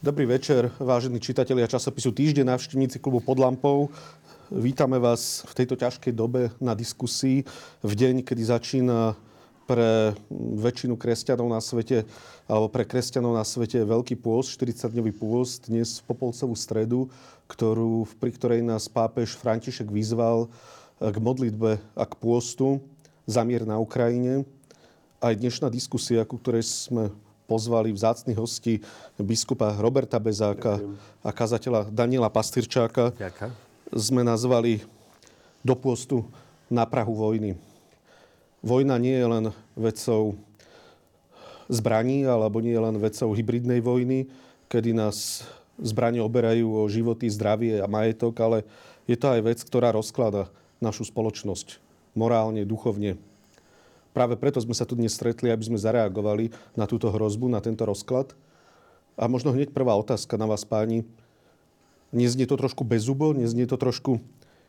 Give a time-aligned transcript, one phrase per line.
[0.00, 3.92] Dobrý večer, vážení čitatelia časopisu Týždeň, návštevníci klubu pod lampou.
[4.48, 7.44] Vítame vás v tejto ťažkej dobe na diskusii
[7.84, 9.12] v deň, kedy začína
[9.68, 10.16] pre
[10.56, 12.08] väčšinu kresťanov na svete,
[12.48, 17.12] alebo pre kresťanov na svete Veľký pôst, 40-dňový pôst, dnes v Popolcovú stredu,
[17.52, 20.48] ktorú, pri ktorej nás pápež František vyzval
[20.96, 22.80] k modlitbe a k pôstu
[23.28, 24.48] za mier na Ukrajine.
[25.20, 27.12] Aj dnešná diskusia, ku ktorej sme
[27.50, 28.78] pozvali vzácných hostí
[29.18, 31.26] biskupa Roberta Bezáka Ďakujem.
[31.26, 33.10] a kazateľa Daniela Pastyrčáka.
[33.18, 33.50] Ďakujem.
[33.90, 34.86] Sme nazvali
[35.66, 36.22] do pôstu
[36.70, 37.58] na Prahu vojny.
[38.62, 40.38] Vojna nie je len vecou
[41.66, 44.30] zbraní, alebo nie je len vecou hybridnej vojny,
[44.70, 45.42] kedy nás
[45.82, 48.58] zbranie oberajú o životy, zdravie a majetok, ale
[49.10, 50.46] je to aj vec, ktorá rozklada
[50.78, 51.82] našu spoločnosť
[52.14, 53.18] morálne, duchovne,
[54.10, 57.86] Práve preto sme sa tu dnes stretli, aby sme zareagovali na túto hrozbu, na tento
[57.86, 58.34] rozklad.
[59.14, 61.06] A možno hneď prvá otázka na vás, páni.
[62.10, 63.30] Neznie to trošku bezubo?
[63.30, 64.18] Neznie to trošku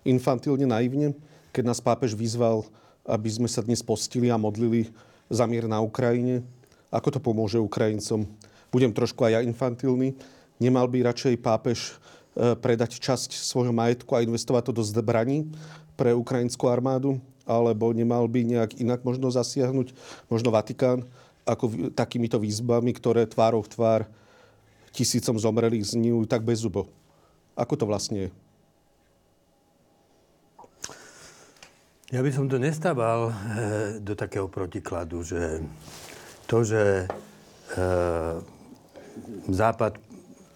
[0.06, 1.18] infantilne, naivne?
[1.50, 2.70] Keď nás pápež vyzval,
[3.02, 4.94] aby sme sa dnes postili a modlili
[5.26, 6.46] za mier na Ukrajine?
[6.94, 8.30] Ako to pomôže Ukrajincom?
[8.70, 10.14] Budem trošku aj ja infantilný.
[10.62, 11.98] Nemal by radšej pápež
[12.38, 15.50] e, predať časť svojho majetku a investovať to do zbraní
[15.98, 17.18] pre ukrajinskú armádu?
[17.46, 19.94] Alebo nemal by nejak inak možno zasiahnuť,
[20.28, 21.06] možno Vatikán,
[21.46, 24.02] ako takýmito výzbami, ktoré tvárov v tvár
[24.94, 26.92] tisícom zomrelých znijú tak bez zubo.
[27.58, 28.30] Ako to vlastne je?
[32.12, 33.34] Ja by som to nestával e,
[34.04, 35.64] do takého protikladu, že
[36.44, 37.08] to, že
[37.72, 37.86] e,
[39.48, 39.96] Západ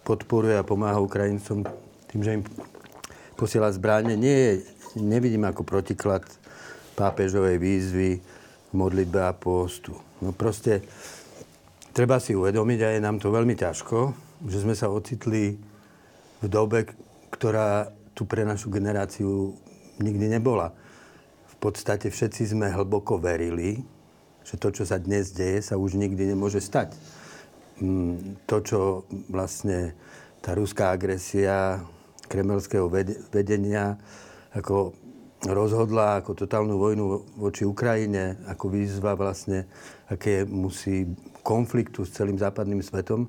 [0.04, 1.64] podporuje a pomáha Ukrajincom
[2.12, 2.44] tým, že im
[3.40, 4.52] posiela zbráne, nie je,
[5.00, 6.24] nevidím ako protiklad
[6.96, 8.10] pápežovej výzvy
[8.72, 9.92] modlitbe a postu.
[10.24, 10.80] No proste
[11.92, 14.16] treba si uvedomiť, a je nám to veľmi ťažko,
[14.48, 15.56] že sme sa ocitli
[16.40, 16.88] v dobe,
[17.32, 19.52] ktorá tu pre našu generáciu
[20.00, 20.72] nikdy nebola.
[21.52, 23.80] V podstate všetci sme hlboko verili,
[24.44, 26.96] že to, čo sa dnes deje, sa už nikdy nemôže stať.
[27.80, 28.80] Mm, to, čo
[29.28, 29.92] vlastne
[30.40, 31.84] tá ruská agresia
[32.28, 32.88] kremelského
[33.32, 34.00] vedenia
[34.56, 35.05] ako
[35.44, 37.04] rozhodla ako totálnu vojnu
[37.36, 39.68] voči Ukrajine, ako výzva vlastne,
[40.08, 41.04] aké musí
[41.44, 43.28] konfliktu s celým západným svetom,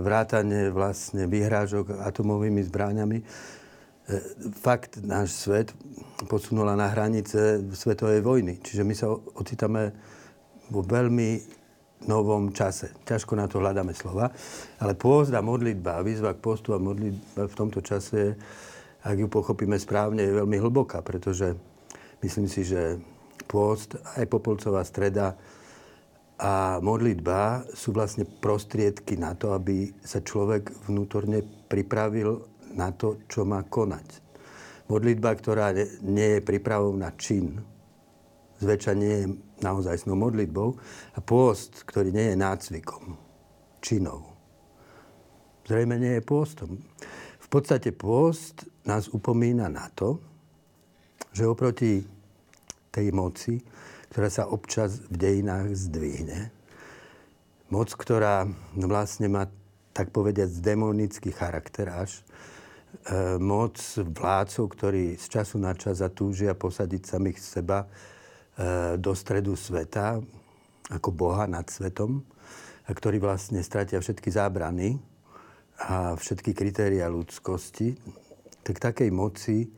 [0.00, 3.18] vrátane vlastne vyhrážok atomovými zbráňami.
[3.20, 3.24] E,
[4.62, 5.74] fakt náš svet
[6.30, 8.62] posunula na hranice svetovej vojny.
[8.62, 9.92] Čiže my sa ocitáme
[10.70, 11.58] vo veľmi
[12.08, 12.96] novom čase.
[13.04, 14.32] Ťažko na to hľadáme slova.
[14.80, 18.30] Ale pôzda, modlitba, výzva k postu a modlitba v tomto čase je
[19.00, 21.56] ak ju pochopíme správne, je veľmi hlboká, pretože
[22.20, 23.00] myslím si, že
[23.48, 25.34] pôst, aj Popolcová streda
[26.40, 33.44] a modlitba sú vlastne prostriedky na to, aby sa človek vnútorne pripravil na to, čo
[33.44, 34.24] má konať.
[34.88, 37.60] Modlitba, ktorá nie je prípravou na čin,
[38.62, 39.26] zväčša nie je
[39.60, 40.76] naozaj snou modlitbou,
[41.16, 43.20] a pôst, ktorý nie je nácvikom,
[43.84, 44.24] činov,
[45.68, 46.80] zrejme nie je pôstom.
[47.40, 50.20] V podstate pôst nás upomína na to,
[51.32, 52.02] že oproti
[52.90, 53.60] tej moci,
[54.10, 56.50] ktorá sa občas v dejinách zdvihne,
[57.70, 59.46] moc, ktorá vlastne má,
[59.94, 62.18] tak povediať, demonický charakter až,
[63.06, 69.54] e, moc vládcov, ktorí z času na čas zatúžia posadiť samých seba e, do stredu
[69.54, 70.18] sveta,
[70.90, 72.26] ako Boha nad svetom,
[72.82, 74.98] a ktorí vlastne stratia všetky zábrany
[75.78, 77.94] a všetky kritéria ľudskosti,
[78.64, 79.68] tak takej moci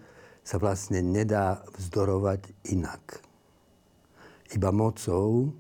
[0.43, 3.23] sa vlastne nedá vzdorovať inak.
[4.53, 5.55] Iba mocou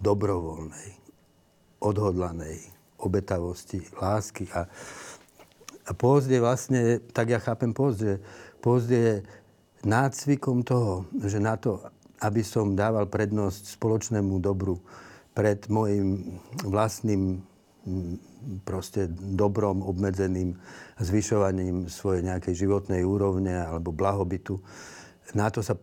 [0.00, 0.96] dobrovoľnej,
[1.80, 2.58] odhodlanej,
[3.00, 4.48] obetavosti, lásky.
[4.52, 4.66] A,
[5.86, 6.80] a pôzd je vlastne,
[7.12, 8.14] tak ja chápem pôzd, že
[8.64, 9.10] pôzd je
[9.86, 11.78] nácvikom toho, že na to,
[12.24, 14.80] aby som dával prednosť spoločnému dobru
[15.36, 17.44] pred môjim vlastným
[18.66, 20.58] proste dobrom obmedzeným
[20.98, 24.58] zvyšovaním svojej nejakej životnej úrovne alebo blahobytu.
[25.34, 25.78] Na to sa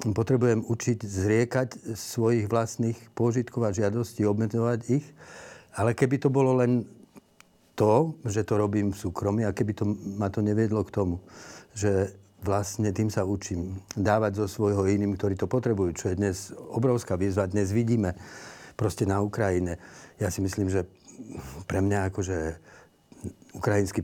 [0.00, 5.06] potrebujem učiť zriekať svojich vlastných pôžitkov a žiadostí, obmedzovať ich.
[5.76, 6.88] Ale keby to bolo len
[7.78, 9.84] to, že to robím v súkromí a keby to,
[10.18, 11.22] ma to neviedlo k tomu,
[11.72, 16.36] že vlastne tým sa učím dávať zo svojho iným, ktorí to potrebujú, čo je dnes
[16.72, 17.48] obrovská výzva.
[17.48, 18.16] Dnes vidíme
[18.80, 19.76] proste na Ukrajine.
[20.16, 20.88] Ja si myslím, že
[21.66, 22.38] pre mňa akože
[23.54, 24.00] ukrajinský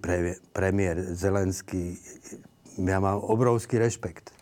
[0.53, 1.97] premiér Zelenský,
[2.77, 4.37] ja mám obrovský rešpekt.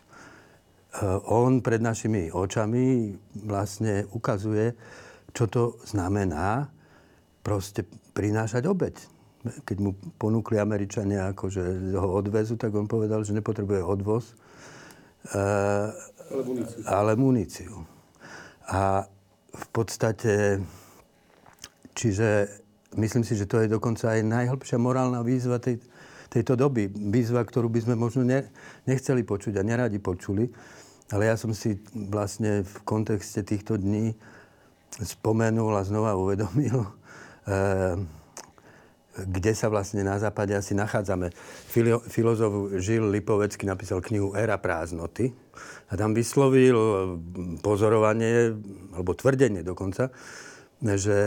[0.95, 3.11] Eh, on pred našimi očami
[3.43, 4.71] vlastne ukazuje,
[5.35, 6.71] čo to znamená
[7.43, 7.83] proste
[8.15, 8.95] prinášať obeď.
[9.67, 11.63] Keď mu ponúkli Američania ako, že
[11.93, 14.33] ho odvezu, tak on povedal, že nepotrebuje odvoz,
[15.29, 15.93] uh,
[16.33, 16.81] ale muníciu.
[16.89, 17.75] Ale muníciu.
[18.65, 19.05] A
[19.53, 20.57] v podstate,
[21.93, 22.49] čiže
[22.95, 25.79] myslím si, že to je dokonca aj najhlbšia morálna výzva tej,
[26.31, 26.89] tejto doby.
[26.89, 28.47] Výzva, ktorú by sme možno ne,
[28.89, 30.49] nechceli počuť a neradi počuli.
[31.13, 34.17] Ale ja som si vlastne v kontexte týchto dní
[35.03, 36.89] spomenul a znova uvedomil, e,
[39.15, 41.31] kde sa vlastne na západe asi nachádzame.
[41.71, 45.31] Filo, filozof Žil Lipovecký napísal knihu Éra prázdnoty
[45.87, 46.75] a tam vyslovil
[47.63, 48.57] pozorovanie,
[48.91, 50.11] alebo tvrdenie dokonca,
[50.83, 51.17] že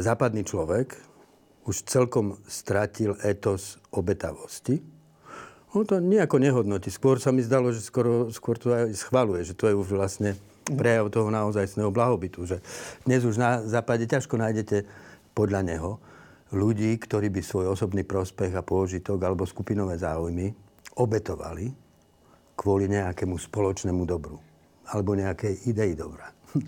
[0.00, 0.96] západný človek
[1.68, 4.98] už celkom stratil etos obetavosti
[5.76, 6.88] on to nejako nehodnotí.
[6.88, 10.32] Skôr sa mi zdalo, že skoro, skôr to aj schvaluje, že to je už vlastne
[10.64, 12.48] prejav toho naozajstného blahobytu.
[12.48, 12.64] Že
[13.04, 14.88] dnes už na západe ťažko nájdete
[15.36, 15.90] podľa neho
[16.56, 20.56] ľudí, ktorí by svoj osobný prospech a pôžitok alebo skupinové záujmy
[20.96, 21.68] obetovali
[22.56, 24.40] kvôli nejakému spoločnému dobru
[24.88, 26.32] alebo nejakej idei dobra.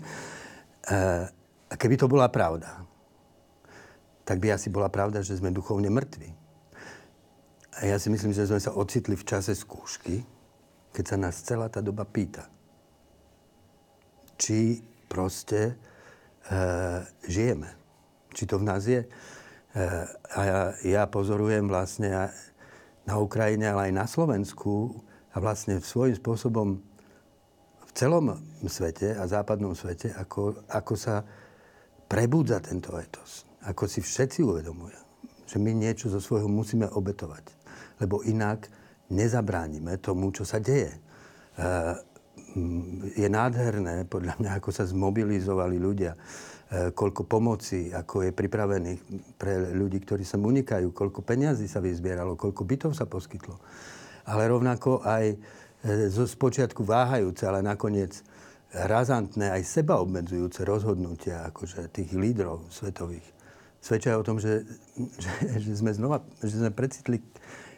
[1.71, 2.83] A keby to bola pravda,
[4.31, 6.31] tak by asi bola pravda, že sme duchovne mŕtvi.
[7.83, 10.23] A ja si myslím, že sme sa ocitli v čase skúšky,
[10.95, 12.47] keď sa nás celá tá doba pýta,
[14.39, 14.79] či
[15.11, 15.75] proste
[16.47, 16.53] e,
[17.27, 17.75] žijeme.
[18.31, 19.03] Či to v nás je.
[19.03, 19.07] E,
[20.31, 22.31] a ja, ja pozorujem vlastne
[23.03, 24.95] na Ukrajine, ale aj na Slovensku
[25.35, 26.79] a vlastne svojím spôsobom
[27.83, 31.19] v celom svete a západnom svete, ako, ako sa
[32.07, 33.50] prebúdza tento etos.
[33.69, 34.99] Ako si všetci uvedomujú,
[35.45, 37.61] že my niečo zo svojho musíme obetovať
[38.01, 38.65] lebo inak
[39.13, 40.89] nezabránime tomu, čo sa deje.
[40.89, 40.99] E,
[43.15, 46.19] je nádherné, podľa mňa, ako sa zmobilizovali ľudia, e,
[46.91, 49.01] koľko pomoci, ako je pripravených
[49.37, 53.61] pre ľudí, ktorí sa unikajú, koľko peňazí sa vyzbieralo, koľko bytov sa poskytlo.
[54.25, 55.37] Ale rovnako aj e,
[56.09, 58.17] zo spočiatku váhajúce, ale nakoniec
[58.71, 63.40] razantné, aj seba obmedzujúce rozhodnutia akože tých lídrov svetových
[63.81, 64.63] svedčia o tom, že,
[64.95, 67.19] že, že sme znova, že sme precitli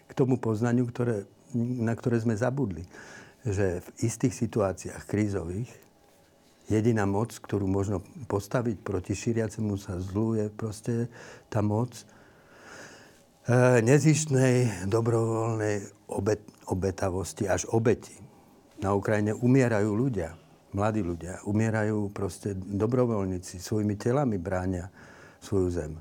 [0.06, 1.24] k tomu poznaniu, ktoré,
[1.56, 2.84] na ktoré sme zabudli.
[3.48, 5.72] Že v istých situáciách krízových
[6.72, 10.94] jediná moc, ktorú možno postaviť proti šíriacemu sa zlu, je proste
[11.52, 12.06] tá moc e,
[13.84, 16.40] nezištnej, dobrovoľnej obet,
[16.72, 18.16] obetavosti, až obeti.
[18.80, 20.36] Na Ukrajine umierajú ľudia,
[20.72, 24.88] mladí ľudia, umierajú proste dobrovoľníci, svojimi telami bránia
[25.44, 25.92] svoju zem.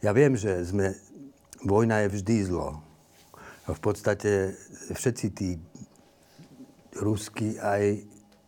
[0.00, 0.96] Ja viem, že sme,
[1.60, 2.80] vojna je vždy zlo,
[3.70, 4.56] v podstate
[4.90, 5.60] všetci tí
[6.98, 8.02] ruskí aj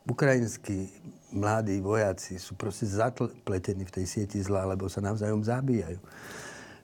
[0.08, 0.90] ukrajinskí
[1.32, 6.00] mladí vojaci sú proste zapletení v tej sieti zla, lebo sa navzájom zabíjajú.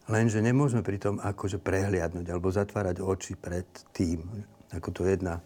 [0.09, 4.25] Lenže nemôžeme pri tom akože prehliadnúť alebo zatvárať oči pred tým,
[4.73, 5.45] ako to jedna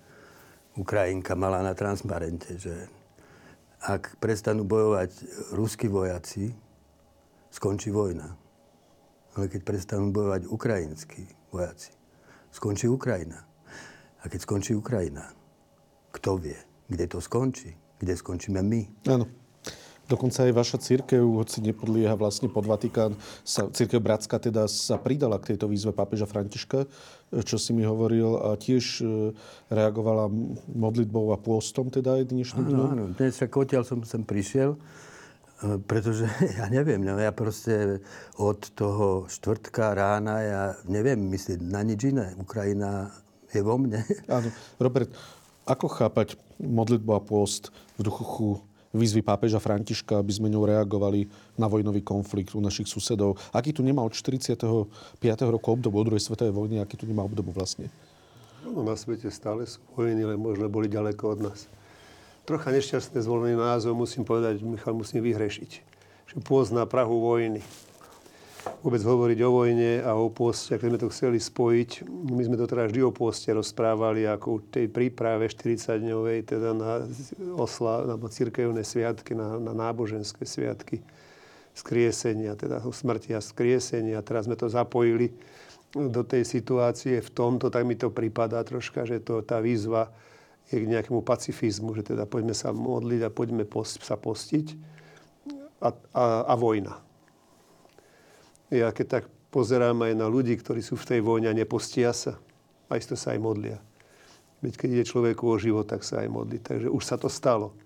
[0.79, 2.87] Ukrajinka mala na transparente, že
[3.83, 5.11] ak prestanú bojovať
[5.59, 6.55] ruskí vojaci,
[7.53, 8.35] skončí vojna.
[9.37, 11.93] Ale keď prestanú bojovať ukrajinskí vojaci,
[12.53, 13.45] skončí Ukrajina.
[14.23, 15.33] A keď skončí Ukrajina,
[16.13, 16.57] kto vie,
[16.89, 17.73] kde to skončí?
[17.97, 19.09] Kde skončíme my?
[19.09, 19.29] Áno.
[20.11, 25.39] Dokonca aj vaša církev, hoci nepodlieha vlastne pod Vatikán, sa, církev Bratská teda sa pridala
[25.41, 26.85] k tejto výzve pápeža Františka,
[27.47, 29.33] čo si mi hovoril, a tiež e,
[29.73, 30.29] reagovala
[30.69, 32.89] modlitbou a pôstom teda aj dnešným dňom.
[32.93, 33.17] Áno, áno.
[33.17, 34.77] Dnes ako odtiaľ som sem prišiel,
[35.87, 36.27] pretože
[36.59, 38.03] ja neviem, no ja proste
[38.39, 42.35] od toho štvrtka rána, ja neviem myslieť na nič iné.
[42.39, 43.15] Ukrajina
[43.55, 44.03] je vo mne.
[44.37, 44.49] Áno.
[44.83, 45.11] Robert,
[45.63, 48.59] ako chápať modlitbu a pôst v duchu
[48.93, 51.25] výzvy pápeža Františka, aby sme ňou reagovali
[51.57, 53.41] na vojnový konflikt u našich susedov.
[53.51, 54.69] Aký tu nemá od 45.
[55.49, 57.89] roku obdobu, od druhej svetovej vojny, aký tu nemá obdobu vlastne?
[58.63, 61.61] No, na svete stále sú vojny, ale možno boli ďaleko od nás.
[62.43, 65.71] Trocha nešťastné zvolený názov, musím povedať, Michal, musím vyhrešiť.
[66.33, 67.63] Že pôzd na Prahu vojny
[68.83, 72.07] vôbec hovoriť o vojne a o pôste, ak sme to chceli spojiť.
[72.07, 77.03] My sme to teda vždy o pôste rozprávali ako tej príprave 40-dňovej, teda na
[77.59, 81.03] osla, na cirkevné sviatky, na, na náboženské sviatky
[81.75, 84.23] skriesenia, teda o smrti a skriesenia.
[84.23, 85.33] Teraz sme to zapojili
[85.93, 90.09] do tej situácie v tomto, tak mi to prípada troška, že to, tá výzva
[90.73, 94.67] je k nejakému pacifizmu, že teda poďme sa modliť a poďme post, sa postiť
[95.85, 97.13] a, a, a vojna
[98.73, 102.41] ja keď tak pozerám aj na ľudí, ktorí sú v tej vojne a nepostia sa,
[102.89, 103.79] aj to sa aj modlia.
[104.65, 106.57] Veď keď ide človeku o život, tak sa aj modlí.
[106.63, 107.77] Takže už sa to stalo.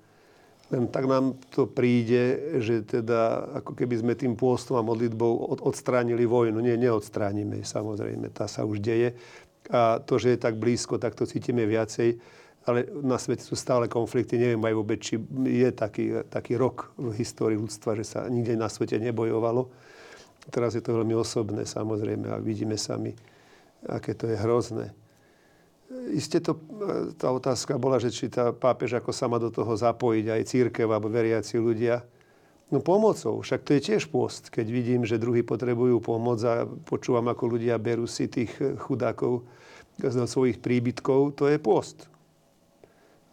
[0.70, 6.26] Len tak nám to príde, že teda ako keby sme tým pôstom a modlitbou odstránili
[6.26, 6.58] vojnu.
[6.58, 9.14] Nie, neodstránime, samozrejme, tá sa už deje.
[9.70, 12.18] A to, že je tak blízko, tak to cítime viacej.
[12.66, 14.34] Ale na svete sú stále konflikty.
[14.42, 18.66] Neviem aj vôbec, či je taký, taký rok v histórii ľudstva, že sa nikde na
[18.66, 19.70] svete nebojovalo.
[20.50, 23.14] Teraz je to veľmi osobné, samozrejme, a vidíme sami,
[23.86, 24.94] aké to je hrozné.
[26.10, 26.58] Isté to,
[27.14, 30.86] tá otázka bola, že či tá pápež ako sa má do toho zapojiť aj církev
[30.90, 32.02] alebo veriaci ľudia.
[32.74, 34.50] No pomocou, však to je tiež post.
[34.50, 38.50] Keď vidím, že druhí potrebujú pomoc a počúvam, ako ľudia berú si tých
[38.82, 39.46] chudákov
[40.02, 42.10] z svojich príbytkov, to je post.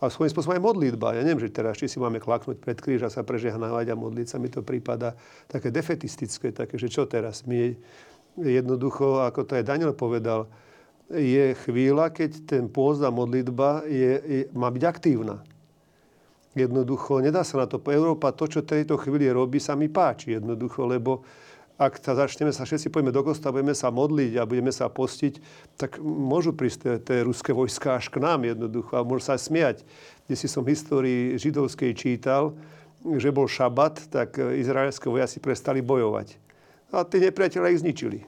[0.04, 1.16] A svojím spôsobom aj modlitba.
[1.16, 4.28] Ja neviem, že teraz, či si máme klaknúť pred kríž a sa prežehnávať a modliť
[4.28, 5.16] sa, mi to prípada
[5.48, 7.48] také defetistické, také, že čo teraz?
[7.48, 7.72] My
[8.36, 10.52] jednoducho, ako to aj Daniel povedal,
[11.08, 15.40] je chvíľa, keď ten pôst modlitba je, je, má byť aktívna.
[16.52, 17.80] Jednoducho, nedá sa na to.
[17.88, 21.24] Európa to, čo tejto chvíli robí, sa mi páči jednoducho, lebo
[21.78, 25.42] ak sa začneme sa všetci pojme do kosta, budeme sa modliť a budeme sa postiť,
[25.76, 29.82] tak môžu prísť tie, tie ruské vojska až k nám jednoducho a môžu sa smiať.
[30.30, 32.54] Kde si som v histórii židovskej čítal,
[33.04, 36.40] že bol šabat, tak izraelské vojaci prestali bojovať.
[36.94, 38.22] A tí nepriateľe ich zničili.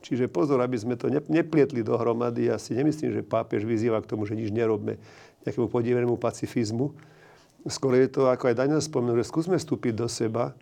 [0.00, 2.48] Čiže pozor, aby sme to neplietli dohromady.
[2.48, 4.96] Ja si nemyslím, že pápež vyzýva k tomu, že nič nerobme,
[5.44, 6.92] nejakému podivenému pacifizmu.
[7.68, 10.56] Skôr je to, ako aj Daniel spomenul, že skúsme vstúpiť do seba,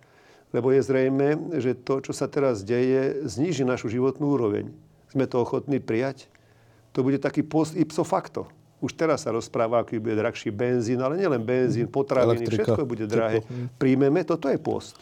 [0.52, 4.72] lebo je zrejme, že to, čo sa teraz deje, zníži našu životnú úroveň.
[5.12, 6.28] Sme to ochotní prijať?
[6.96, 8.48] To bude taký post ipso facto.
[8.78, 13.04] Už teraz sa rozpráva, aký bude drahší benzín, ale nielen benzín, potraviny, Elektrika, všetko bude
[13.10, 13.42] drahé.
[13.74, 14.96] Príjmeme, toto je post.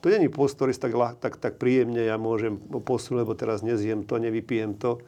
[0.00, 4.16] To není post, ktorý tak, tak, tak príjemne ja môžem posunúť, lebo teraz nezjem to,
[4.16, 5.02] nevypijem to,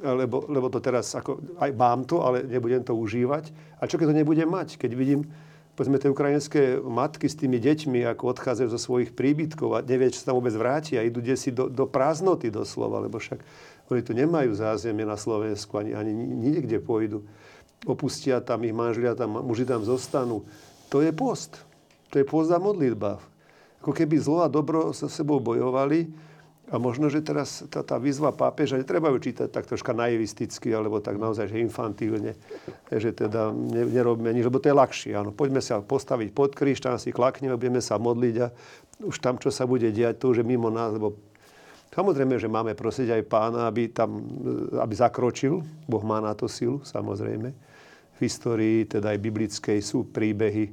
[0.00, 3.52] lebo, lebo to teraz, ako, aj mám to, ale nebudem to užívať.
[3.78, 4.80] A čo keď to nebudem mať?
[4.80, 5.28] Keď vidím,
[5.74, 10.22] povedzme, tie ukrajinské matky s tými deťmi, ako odchádzajú zo svojich príbytkov a nevie, či
[10.22, 13.40] sa tam vôbec vrátia, idú desi do, do prázdnoty doslova, lebo však
[13.90, 17.26] oni tu nemajú zázemie na Slovensku, ani, ani nikde pôjdu.
[17.88, 20.46] Opustia tam ich manželia, tam, muži tam zostanú.
[20.92, 21.58] To je post.
[22.12, 23.18] To je post a modlitba
[23.80, 26.12] ako keby zlo a dobro so sebou bojovali.
[26.70, 31.02] A možno, že teraz tá, tá výzva pápeža, netreba ju čítať tak troška naivisticky, alebo
[31.02, 32.38] tak naozaj, že infantilne,
[32.94, 35.12] že teda ne, nerobíme nič, lebo to je ľahšie.
[35.18, 35.34] Áno.
[35.34, 38.46] Poďme sa postaviť pod kríž, tam si klakneme, budeme sa modliť a
[39.02, 41.18] už tam, čo sa bude diať, to už je mimo nás, lebo
[41.90, 44.22] Samozrejme, že máme prosiť aj pána, aby tam,
[44.78, 45.58] aby zakročil.
[45.90, 47.50] Boh má na to silu, samozrejme.
[48.14, 50.70] V histórii, teda aj biblickej, sú príbehy,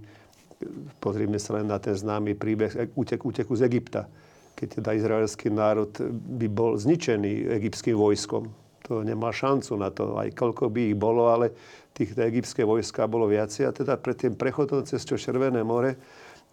[0.97, 4.09] Pozrime sa len na ten známy príbeh útek, úteku z Egypta.
[4.57, 5.93] Keď teda izraelský národ
[6.41, 8.49] by bol zničený egyptským vojskom.
[8.89, 11.53] To nemá šancu na to, aj koľko by ich bolo, ale
[11.93, 13.69] tých egyptské vojska bolo viacej.
[13.69, 15.93] A teda pred tým prechodom cez čo Červené more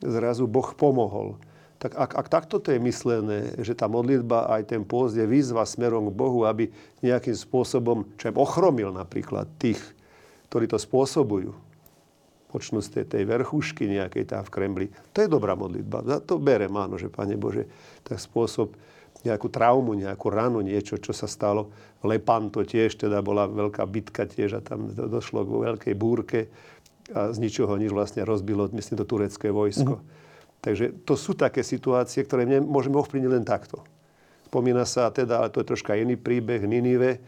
[0.05, 1.41] zrazu Boh pomohol.
[1.81, 5.65] Tak ak, ak takto to je myslené, že tá modlitba aj ten pôzd je výzva
[5.65, 6.69] smerom k Bohu, aby
[7.05, 9.81] nejakým spôsobom, čo ochromil napríklad tých,
[10.49, 11.64] ktorí to spôsobujú,
[12.55, 14.87] počnú z tej, tej verchušky nejakej tam v Kremli.
[15.11, 16.07] To je dobrá modlitba.
[16.07, 17.67] Za to berem, áno, že Pane Bože,
[18.07, 18.79] tak spôsob
[19.27, 21.75] nejakú traumu, nejakú ranu, niečo, čo sa stalo.
[22.07, 26.47] Lepanto tiež, teda bola veľká bitka tiež a tam došlo k veľkej búrke
[27.11, 30.01] a z ničoho nič vlastne rozbilo, myslím, to turecké vojsko.
[30.01, 30.23] Mm-hmm.
[30.65, 33.85] Takže to sú také situácie, ktoré môžeme ovplyvniť len takto.
[34.49, 37.21] Spomína sa teda, ale to je troška iný príbeh, Ninive,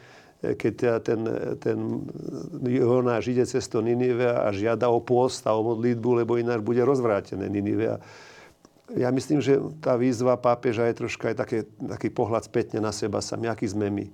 [0.43, 1.21] keď ten,
[1.57, 1.79] ten
[2.63, 6.85] Jonáš ide cez to Ninive a žiada o pôst a o modlitbu, lebo ináč bude
[6.85, 7.97] rozvrátené Ninive.
[8.95, 13.19] Ja myslím, že tá výzva pápeža je troška aj také, taký pohľad spätne na seba
[13.19, 14.07] sami, aký sme my.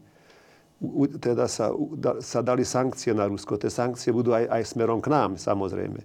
[0.83, 3.61] U, teda sa, da, sa dali sankcie na Rusko.
[3.61, 6.01] Tie sankcie budú aj, aj smerom k nám, samozrejme.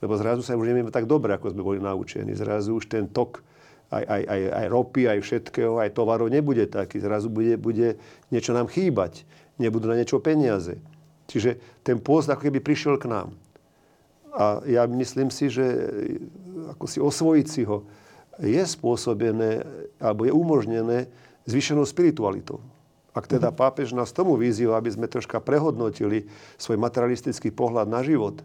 [0.00, 2.32] Lebo zrazu sa už nevieme tak dobre, ako sme boli naučení.
[2.32, 3.44] Zrazu už ten tok
[3.92, 7.02] aj, aj, aj, aj ropy, aj všetkého, aj tovarov nebude taký.
[7.02, 8.00] Zrazu bude, bude
[8.32, 9.26] niečo nám chýbať
[9.58, 10.78] nebudú na niečo peniaze.
[11.30, 13.28] Čiže ten pôst ako keby prišiel k nám.
[14.34, 15.64] A ja myslím si, že
[16.74, 17.86] ako si osvojiť si ho
[18.42, 19.62] je spôsobené,
[20.02, 21.06] alebo je umožnené
[21.46, 22.58] zvýšenou spiritualitou.
[23.14, 23.56] Ak teda mhm.
[23.56, 26.26] pápež nás tomu vyzýva, aby sme troška prehodnotili
[26.58, 28.42] svoj materialistický pohľad na život,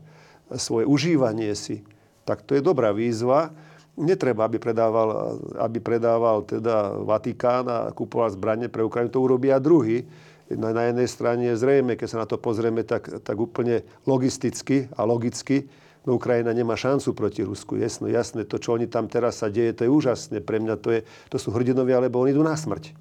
[0.58, 1.82] svoje užívanie si,
[2.26, 3.54] tak to je dobrá výzva.
[4.00, 10.06] Netreba, aby predával, aby predával teda Vatikán a kupoval zbranie pre Ukrajinu, to urobia druhý
[10.58, 15.06] na, na jednej strane zrejme, keď sa na to pozrieme tak, tak úplne logisticky a
[15.06, 15.70] logicky,
[16.10, 17.78] no Ukrajina nemá šancu proti Rusku.
[17.78, 20.42] Jasno, jasné, to, čo oni tam teraz sa deje, to je úžasné.
[20.42, 22.98] Pre mňa to, je, to sú hrdinovia, lebo oni idú na smrť.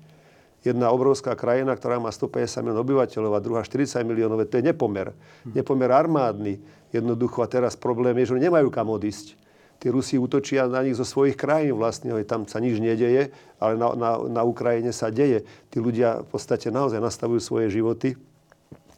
[0.66, 5.14] Jedna obrovská krajina, ktorá má 150 miliónov obyvateľov a druhá 40 miliónov, to je nepomer.
[5.46, 6.58] Nepomer armádny.
[6.90, 9.47] Jednoducho a teraz problém je, že oni nemajú kam odísť.
[9.78, 13.30] Tí Rusi útočia na nich zo svojich krajín vlastne, tam sa nič nedeje,
[13.62, 15.46] ale na, na, na Ukrajine sa deje.
[15.70, 18.18] Tí ľudia v podstate naozaj nastavujú svoje životy.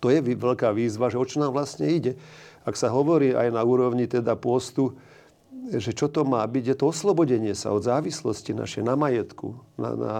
[0.01, 2.17] To je veľká výzva, že o čo nám vlastne ide.
[2.65, 4.97] Ak sa hovorí aj na úrovni teda postu,
[5.69, 9.91] že čo to má byť, je to oslobodenie sa od závislosti našej na majetku, na,
[9.93, 10.15] na,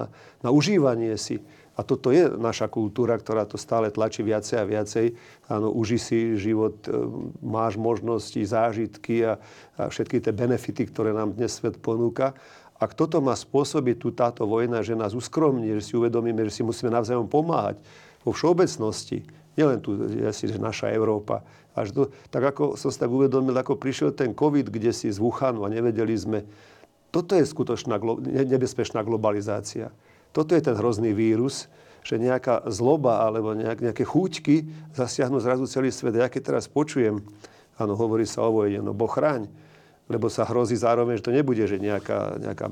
[0.45, 1.41] na užívanie si.
[1.81, 5.07] A toto je naša kultúra, ktorá to stále tlačí viacej a viacej.
[5.49, 6.93] Áno, uži si život, e,
[7.41, 9.41] máš možnosti, zážitky a,
[9.81, 12.37] a všetky tie benefity, ktoré nám dnes svet ponúka.
[12.77, 16.63] Ak toto má spôsobiť tu táto vojna, že nás uskromní, že si uvedomíme, že si
[16.65, 17.81] musíme navzájom pomáhať
[18.29, 19.25] vo všeobecnosti,
[19.57, 19.97] nielen tu,
[20.29, 21.41] asi, že naša Európa,
[21.73, 25.17] až do, tak ako som si tak uvedomil, ako prišiel ten COVID, kde si z
[25.17, 26.45] Wuhanu a nevedeli sme,
[27.09, 27.97] toto je skutočná
[28.47, 29.91] nebezpečná globalizácia.
[30.31, 31.67] Toto je ten hrozný vírus,
[32.07, 34.57] že nejaká zloba alebo nejak, nejaké chúťky
[34.97, 36.17] zasiahnu zrazu celý svet.
[36.17, 37.21] Ja keď teraz počujem,
[37.77, 39.51] áno, hovorí sa o vojne, no Boh chráň,
[40.11, 42.67] lebo sa hrozí zároveň, že to nebude, že nejaká, nejaká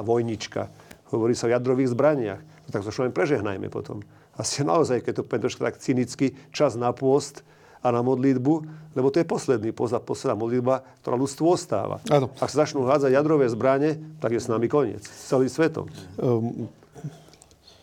[0.00, 0.72] vojnička.
[1.12, 2.40] Hovorí sa o jadrových zbraniach.
[2.40, 4.00] No tak to len prežehnajme potom.
[4.38, 7.44] Asi naozaj, keď to poviem trošku tak cynicky, čas na pôst
[7.84, 8.54] a na modlitbu,
[8.96, 12.00] lebo to je posledný, posledná modlitba, ktorá ľudstvo ostáva.
[12.08, 12.32] Ano.
[12.40, 15.04] Ak sa začnú hádzať jadrové zbranie, tak je s nami koniec.
[15.04, 15.88] S celým svetom.
[16.16, 16.68] Um,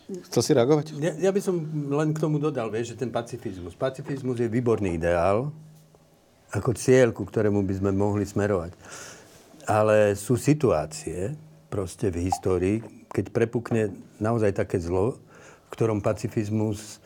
[0.08, 0.96] Chcel si reagovať?
[0.96, 1.60] Ja, ja by som
[1.92, 3.76] len k tomu dodal, vieš, že ten pacifizmus.
[3.76, 5.52] Pacifizmus je výborný ideál,
[6.48, 8.72] ako cieľ, ku ktorému by sme mohli smerovať.
[9.68, 11.36] Ale sú situácie,
[11.68, 12.80] proste v histórii,
[13.12, 15.20] keď prepukne naozaj také zlo,
[15.68, 17.04] v ktorom pacifizmus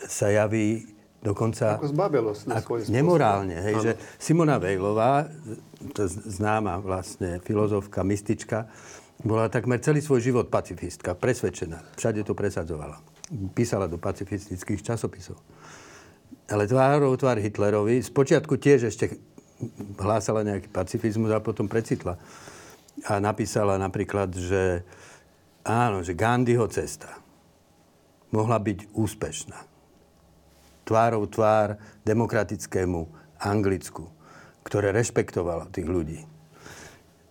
[0.00, 0.88] sa javí
[1.20, 1.76] dokonca...
[1.76, 2.42] Ako zbabelosť.
[2.48, 3.60] Ako nemorálne.
[3.60, 5.28] Hej, že Simona Vejlová,
[6.08, 8.72] známa vlastne filozofka, mystička,
[9.22, 11.82] bola takmer celý svoj život pacifistka, presvedčená.
[11.98, 13.02] Všade to presadzovala.
[13.50, 15.42] Písala do pacifistických časopisov.
[16.48, 19.18] Ale tvárov tvár Hitlerovi, spočiatku tiež ešte
[19.98, 22.14] hlásala nejaký pacifizmus a potom precitla.
[23.10, 24.86] A napísala napríklad, že
[25.66, 27.18] áno, že Gandhiho cesta
[28.30, 29.58] mohla byť úspešná.
[30.86, 31.76] Tvárov tvár
[32.06, 33.00] demokratickému
[33.44, 34.08] Anglicku,
[34.64, 36.37] ktoré rešpektovalo tých ľudí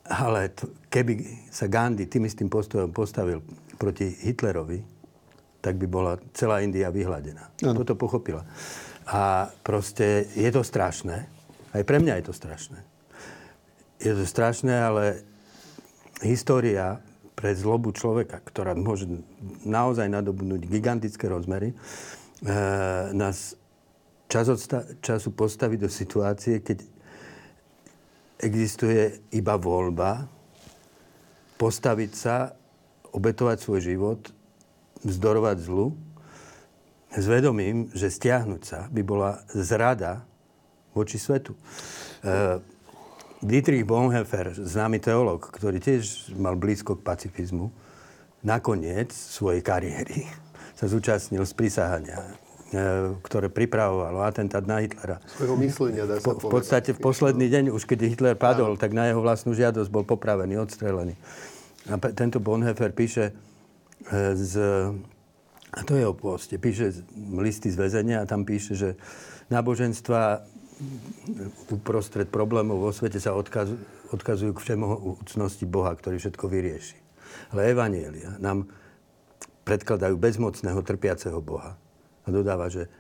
[0.08, 1.14] ale t- keby
[1.52, 3.44] sa Gandhi tým istým postojom postavil
[3.78, 4.80] proti Hitlerovi,
[5.62, 7.52] tak by bola celá India vyhladená.
[7.62, 7.84] Ano.
[7.84, 8.48] Toto pochopila.
[9.08, 11.28] A proste je to strašné.
[11.76, 12.80] Aj pre mňa je to strašné.
[14.00, 15.04] Je to strašné, ale
[16.24, 17.00] história
[17.38, 19.06] pre zlobu človeka, ktorá môže
[19.62, 21.76] naozaj nadobudnúť gigantické rozmery, e,
[23.14, 23.54] nás
[24.26, 24.60] čas od
[25.06, 26.97] času postaví do situácie, keď
[28.42, 30.30] existuje iba voľba
[31.58, 32.54] postaviť sa,
[33.10, 34.22] obetovať svoj život,
[35.02, 35.98] vzdorovať zlu,
[37.10, 40.22] s vedomím, že stiahnuť sa by bola zrada
[40.94, 41.58] voči svetu.
[42.22, 42.62] E,
[43.42, 47.74] Dietrich Bonhoeffer, známy teológ, ktorý tiež mal blízko k pacifizmu,
[48.46, 50.30] nakoniec svojej kariéry
[50.78, 52.47] sa zúčastnil z prísahania
[53.24, 55.24] ktoré pripravovalo atentát na Hitlera.
[55.24, 58.92] Svojho myslenia, dá sa po, V podstate v posledný deň, už keď Hitler padol, tak
[58.92, 61.16] na jeho vlastnú žiadosť bol popravený, odstrelený.
[61.88, 63.32] A tento Bonhoeffer píše
[64.12, 64.54] e, z...
[65.72, 66.60] A to je o poste.
[66.60, 67.08] Píše
[67.40, 68.90] listy z väzenia a tam píše, že
[69.48, 70.44] náboženstva
[71.72, 73.80] uprostred problémov vo svete sa odkazujú,
[74.12, 77.00] odkazujú k všemohúcnosti Boha, ktorý všetko vyrieši.
[77.56, 78.68] Ale Evanielia nám
[79.64, 81.80] predkladajú bezmocného, trpiaceho Boha
[82.28, 82.92] a dodáva, že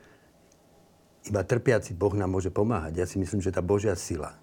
[1.27, 3.03] iba trpiaci Boh nám môže pomáhať.
[3.03, 4.39] Ja si myslím, že tá Božia sila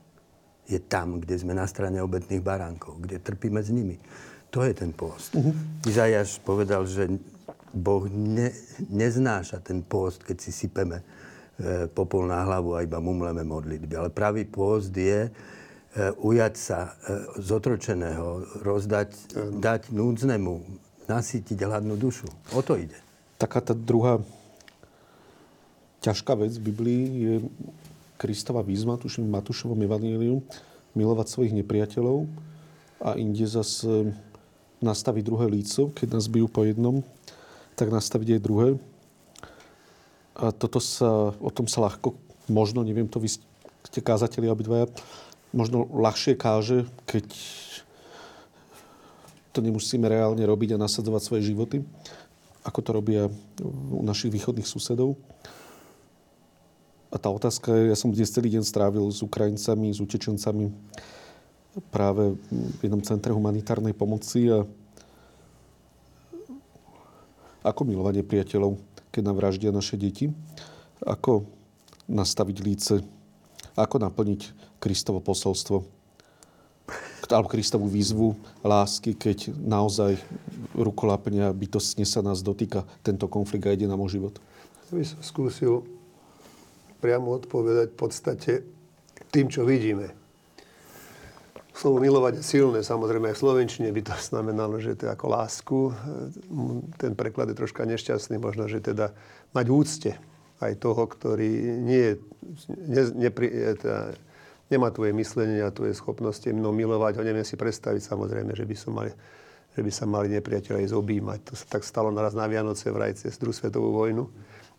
[0.64, 3.96] je tam, kde sme na strane obetných baránkov, kde trpíme s nimi.
[4.52, 5.34] To je ten pôst.
[5.36, 5.52] Uh-huh.
[5.84, 7.10] Izajaš povedal, že
[7.74, 8.54] Boh ne,
[8.86, 11.04] neznáša ten pôst, keď si sypeme e,
[11.90, 13.92] popol na hlavu a iba mumleme modlitby.
[13.98, 15.30] Ale pravý pôst je e,
[16.22, 19.58] ujať sa e, zotročeného, rozdať, uh-huh.
[19.58, 20.54] dať núdznemu,
[21.10, 22.30] nasýtiť hladnú dušu.
[22.54, 22.96] O to ide.
[23.36, 24.22] Taká tá druhá
[26.04, 27.34] ťažká vec v Biblii je
[28.20, 30.44] Kristova výzva, tuším v Matúšovom evaníliu,
[30.92, 32.28] milovať svojich nepriateľov
[33.00, 34.12] a inde zase
[34.84, 37.00] nastaviť druhé líco, keď nás bijú po jednom,
[37.74, 38.68] tak nastaviť aj druhé.
[40.36, 42.12] A toto sa, o tom sa ľahko,
[42.52, 44.92] možno, neviem to, vy ste kázateli obidvaja,
[45.54, 47.24] možno ľahšie káže, keď
[49.54, 51.86] to nemusíme reálne robiť a nasadzovať svoje životy,
[52.66, 53.22] ako to robia
[53.94, 55.14] u našich východných susedov.
[57.14, 60.74] A tá otázka je, ja som dnes celý deň strávil s Ukrajincami, s utečencami
[61.94, 64.66] práve v jednom centre humanitárnej pomoci a
[67.62, 68.82] ako milovanie priateľov,
[69.14, 70.26] keď nám vraždia naše deti,
[71.06, 71.46] ako
[72.10, 72.94] nastaviť líce,
[73.78, 74.50] ako naplniť
[74.82, 75.86] Kristovo posolstvo.
[77.30, 80.18] alebo Kristovú výzvu lásky, keď naozaj
[80.74, 84.36] rukolapne bytostne sa nás dotýka tento konflikt a ide nám o život?
[84.90, 85.93] Ja by som skúsil
[87.04, 88.52] priamo odpovedať v podstate
[89.28, 90.16] tým, čo vidíme.
[91.76, 95.26] Slovo milovať je silné, samozrejme aj v Slovenčine by to znamenalo, že to je ako
[95.28, 95.78] lásku.
[96.96, 99.12] Ten preklad je troška nešťastný, možno, že teda
[99.52, 100.12] mať úcte
[100.64, 102.16] aj toho, ktorý nie,
[102.72, 104.16] ne, nepri, teda,
[104.72, 107.22] nemá tvoje myslenie a tvoje schopnosti mnou milovať ho.
[107.26, 109.12] Neviem si predstaviť samozrejme, že by, som mali,
[109.76, 111.52] že by sa mali nepriateľe ísť objímať.
[111.52, 114.24] To sa tak stalo naraz na Vianoce v rajce z druhú svetovú vojnu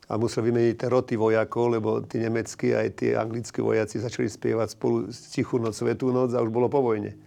[0.06, 5.10] a musel vymeniť roty vojakov, lebo tí nemeckí aj tie anglickí vojaci začali spievať spolu
[5.10, 7.18] tichú noc, svetú noc a už bolo po vojne.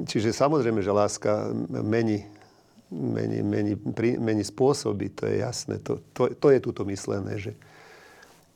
[0.00, 2.24] Čiže samozrejme, že láska mení,
[2.90, 3.74] mení, mení,
[4.16, 5.78] mení spôsoby, to je jasné.
[5.84, 7.36] To, to, to je tuto myslené.
[7.36, 7.52] Že...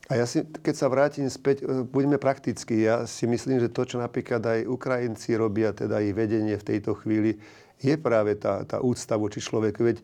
[0.09, 2.81] A ja si, keď sa vrátim späť, e, buďme praktickí.
[2.81, 6.97] Ja si myslím, že to, čo napríklad aj Ukrajinci robia, teda ich vedenie v tejto
[6.97, 7.39] chvíli,
[7.79, 9.79] je práve tá, tá úcta voči človeku.
[9.79, 9.97] Veď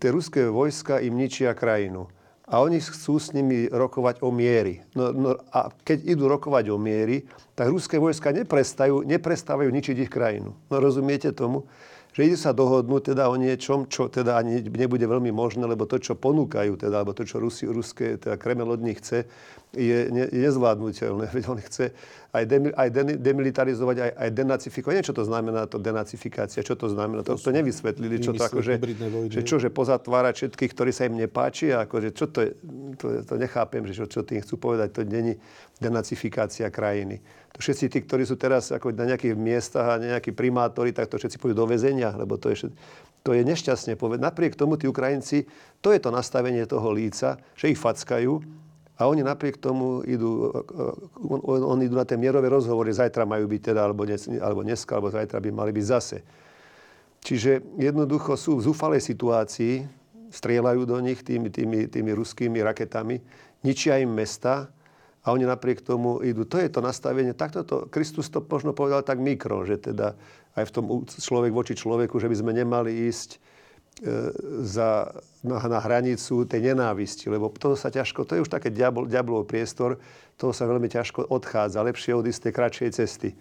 [0.00, 2.08] tie ruské vojska im ničia krajinu
[2.48, 4.80] a oni chcú s nimi rokovať o miery.
[4.96, 10.56] No, no, a keď idú rokovať o miery, tak ruské vojska neprestávajú ničiť ich krajinu.
[10.72, 11.68] No rozumiete tomu?
[12.18, 16.02] Že ide sa dohodnúť teda o niečom, čo teda ani nebude veľmi možné, lebo to,
[16.02, 19.30] čo ponúkajú, teda, alebo to, čo Rusi, ruské, teda Kreml od nich chce,
[19.70, 21.30] je, ne, je nezvládnutelné.
[21.38, 21.94] Veď on chce
[22.34, 24.94] aj, de, aj de, demilitarizovať, aj, aj denacifikovať.
[24.98, 27.22] Nie, čo to znamená to denacifikácia, čo to znamená.
[27.22, 28.82] To, to nevysvetlili, čo to akože,
[29.30, 32.50] že čo, že pozatvárať všetkých, ktorí sa im nepáči, a akože, čo to je,
[32.98, 35.38] to, to nechápem, že čo, čo tým chcú povedať, to není
[35.78, 37.22] denacifikácia krajiny.
[37.54, 41.18] To všetci tí, ktorí sú teraz ako na nejakých miestach a nejakí primátori, tak to
[41.18, 42.70] všetci pôjdu do väzenia, lebo to je,
[43.26, 44.22] to je nešťastne povedať.
[44.22, 45.46] Napriek tomu tí Ukrajinci,
[45.82, 48.66] to je to nastavenie toho líca, že ich fackajú,
[48.98, 50.50] a oni napriek tomu idú,
[51.22, 54.98] on, on idú na tie mierové rozhovory, zajtra majú byť teda, alebo, dnes, alebo dneska,
[54.98, 56.18] alebo zajtra by mali byť zase.
[57.22, 59.86] Čiže jednoducho sú v zúfalej situácii,
[60.34, 63.22] strieľajú do nich tými, tými, tými ruskými raketami,
[63.62, 64.66] ničia im mesta
[65.22, 66.46] a oni napriek tomu idú.
[66.46, 67.34] To je to nastavenie.
[67.34, 70.14] Takto to, Kristus to možno povedal tak mikro, že teda
[70.54, 73.38] aj v tom človek voči človeku, že by sme nemali ísť
[73.98, 74.30] E,
[74.62, 75.10] za,
[75.42, 79.50] na, na hranicu tej nenávisti, lebo to sa ťažko, to je už také diabol, diablov
[79.50, 79.98] priestor,
[80.38, 83.34] toho sa veľmi ťažko odchádza, lepšie odísť tej kratšej cesty.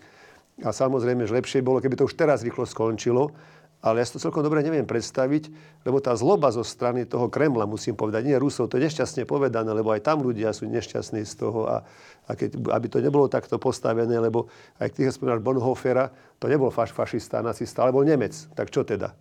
[0.66, 3.38] A samozrejme, že lepšie bolo, keby to už teraz rýchlo skončilo,
[3.82, 5.54] ale ja si to celkom dobre neviem predstaviť,
[5.86, 9.70] lebo tá zloba zo strany toho Kremla, musím povedať, nie Rusov, to je nešťastne povedané,
[9.70, 11.86] lebo aj tam ľudia sú nešťastní z toho a,
[12.26, 14.50] a keď, aby to nebolo takto postavené, lebo
[14.82, 16.10] aj keď spomínal Bonhofera,
[16.42, 18.34] to nebol faš, fašista, nacista, ale bol Nemec.
[18.58, 19.13] Tak čo teda?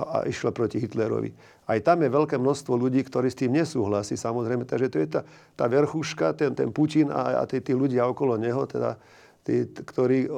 [0.00, 1.30] a, a išla proti Hitlerovi.
[1.68, 4.66] Aj tam je veľké množstvo ľudí, ktorí s tým nesúhlasí, samozrejme.
[4.66, 5.20] Takže to je tá,
[5.54, 8.98] tá verchuška, ten, ten Putin a, a tí, tí ľudia okolo neho, teda,
[9.44, 10.28] tí, ktorí,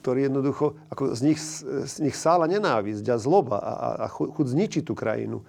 [0.00, 1.38] ktorí jednoducho, ako z nich,
[1.86, 3.72] z nich sála nenávisť a zloba a,
[4.04, 5.44] a, chuť zničiť tú krajinu.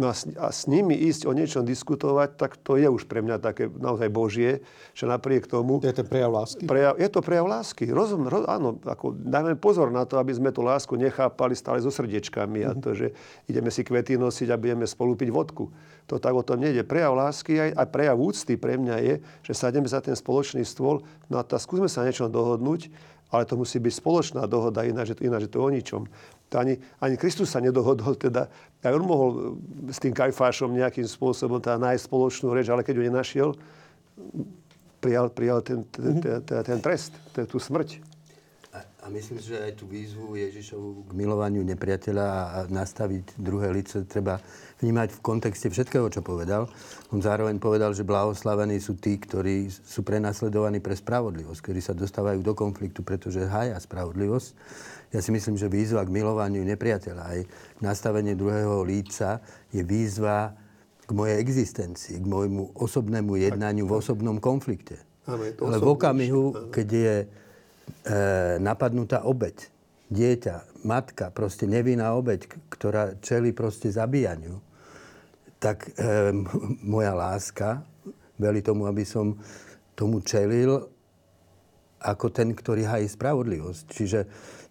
[0.00, 3.20] No a s, a s nimi ísť o niečom diskutovať, tak to je už pre
[3.20, 4.64] mňa také naozaj božie,
[4.96, 5.84] že napriek tomu...
[5.84, 6.64] Je to prejav lásky?
[6.64, 7.84] Prejav, je to prejav lásky.
[7.92, 11.92] Rozum, roz, áno, ako, dajme pozor na to, aby sme tú lásku nechápali stále so
[11.92, 12.72] srdiečkami mm-hmm.
[12.72, 13.06] a to, že
[13.52, 15.68] ideme si kvety nosiť a budeme spolu piť vodku.
[16.10, 16.82] To tak o tom nejde.
[16.82, 19.14] Prejav lásky aj, aj prejav úcty pre mňa je,
[19.46, 22.90] že sademe za ten spoločný stôl, no a tá, skúsme sa niečo dohodnúť,
[23.32, 26.04] ale to musí byť spoločná dohoda, ináč, ináč je to o ničom.
[26.52, 28.52] To ani, ani Kristus sa nedohodol, teda
[28.84, 29.30] aj on mohol
[29.88, 33.48] s tým Kajfášom nejakým spôsobom teda nájsť spoločnú reč, ale keď ju nenašiel,
[35.00, 38.11] prijal, prijal ten, ten, ten, ten, ten trest, tú smrť.
[39.02, 44.38] A myslím, že aj tú výzvu Ježišovu k milovaniu nepriateľa a nastaviť druhé lice treba
[44.78, 46.70] vnímať v kontexte všetkého, čo povedal.
[47.10, 52.46] On zároveň povedal, že blahoslavení sú tí, ktorí sú prenasledovaní pre spravodlivosť, ktorí sa dostávajú
[52.46, 54.48] do konfliktu, pretože hája spravodlivosť.
[55.10, 57.38] Ja si myslím, že výzva k milovaniu nepriateľa aj
[57.82, 59.42] nastavenie druhého líca
[59.74, 60.54] je výzva
[61.02, 65.02] k mojej existencii, k môjmu osobnému jednaniu v osobnom konflikte.
[65.26, 67.14] Ale v okamihu, keď je
[68.58, 69.72] napadnutá obeď,
[70.12, 74.60] dieťa, matka, proste nevinná obeď, ktorá čeli proste zabíjaniu,
[75.62, 76.34] tak e,
[76.82, 77.86] moja láska
[78.36, 79.38] veli tomu, aby som
[79.94, 80.90] tomu čelil
[82.02, 83.84] ako ten, ktorý hají spravodlivosť.
[83.86, 84.20] Čiže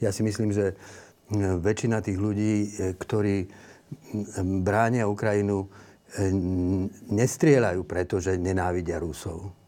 [0.03, 0.75] ja si myslím, že
[1.63, 2.67] väčšina tých ľudí, e,
[2.99, 3.47] ktorí
[4.67, 6.27] bránia Ukrajinu, e,
[7.07, 9.60] nestrieľajú, pretože nenávidia Rusov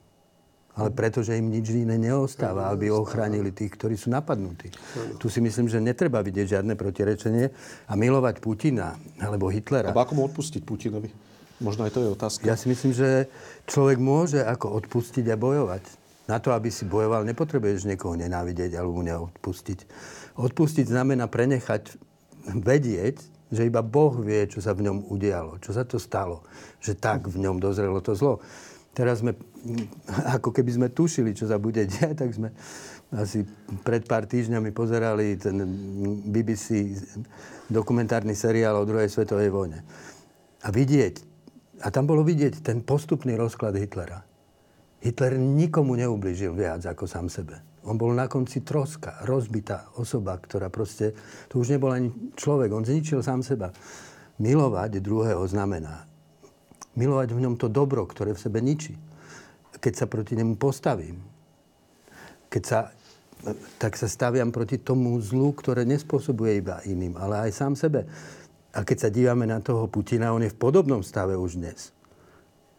[0.74, 4.74] ale preto, že im nič iné neostáva, aby ochránili tých, ktorí sú napadnutí.
[5.22, 7.46] Tu si myslím, že netreba vidieť žiadne protirečenie
[7.86, 9.94] a milovať Putina alebo Hitlera.
[9.94, 11.10] A ako mu odpustiť Putinovi?
[11.62, 12.42] Možno aj to je otázka.
[12.50, 13.30] Ja si myslím, že
[13.70, 15.84] človek môže ako odpustiť a bojovať.
[16.26, 19.80] Na to, aby si bojoval, nepotrebuješ niekoho nenávidieť alebo neodpustiť.
[20.40, 22.00] Odpustiť znamená prenechať,
[22.50, 23.22] vedieť,
[23.54, 26.42] že iba Boh vie, čo sa v ňom udialo, čo sa to stalo,
[26.82, 28.42] že tak v ňom dozrelo to zlo.
[28.94, 29.34] Teraz sme,
[30.38, 32.54] ako keby sme tušili, čo sa bude diať, tak sme
[33.14, 33.46] asi
[33.86, 35.62] pred pár týždňami pozerali ten
[36.30, 36.98] BBC
[37.70, 39.86] dokumentárny seriál o druhej svetovej vojne.
[40.66, 41.16] A vidieť,
[41.86, 44.34] a tam bolo vidieť ten postupný rozklad Hitlera
[45.04, 47.60] Hitler nikomu neublížil viac ako sám sebe.
[47.84, 51.12] On bol na konci troska, rozbitá osoba, ktorá proste,
[51.52, 52.08] to už nebol ani
[52.40, 53.76] človek, on zničil sám seba.
[54.40, 56.08] Milovať druhého znamená
[56.96, 58.94] milovať v ňom to dobro, ktoré v sebe ničí.
[59.78, 61.20] Keď sa proti nemu postavím,
[62.48, 62.80] keď sa,
[63.82, 68.06] tak sa staviam proti tomu zlu, ktoré nespôsobuje iba iným, ale aj sám sebe.
[68.74, 71.94] A keď sa dívame na toho Putina, on je v podobnom stave už dnes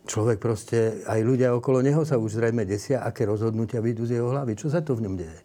[0.04, 4.28] človek proste, aj ľudia okolo neho sa už zrejme desia, aké rozhodnutia vyjdú z jeho
[4.30, 4.52] hlavy.
[4.56, 5.40] Čo sa to v ňom deje?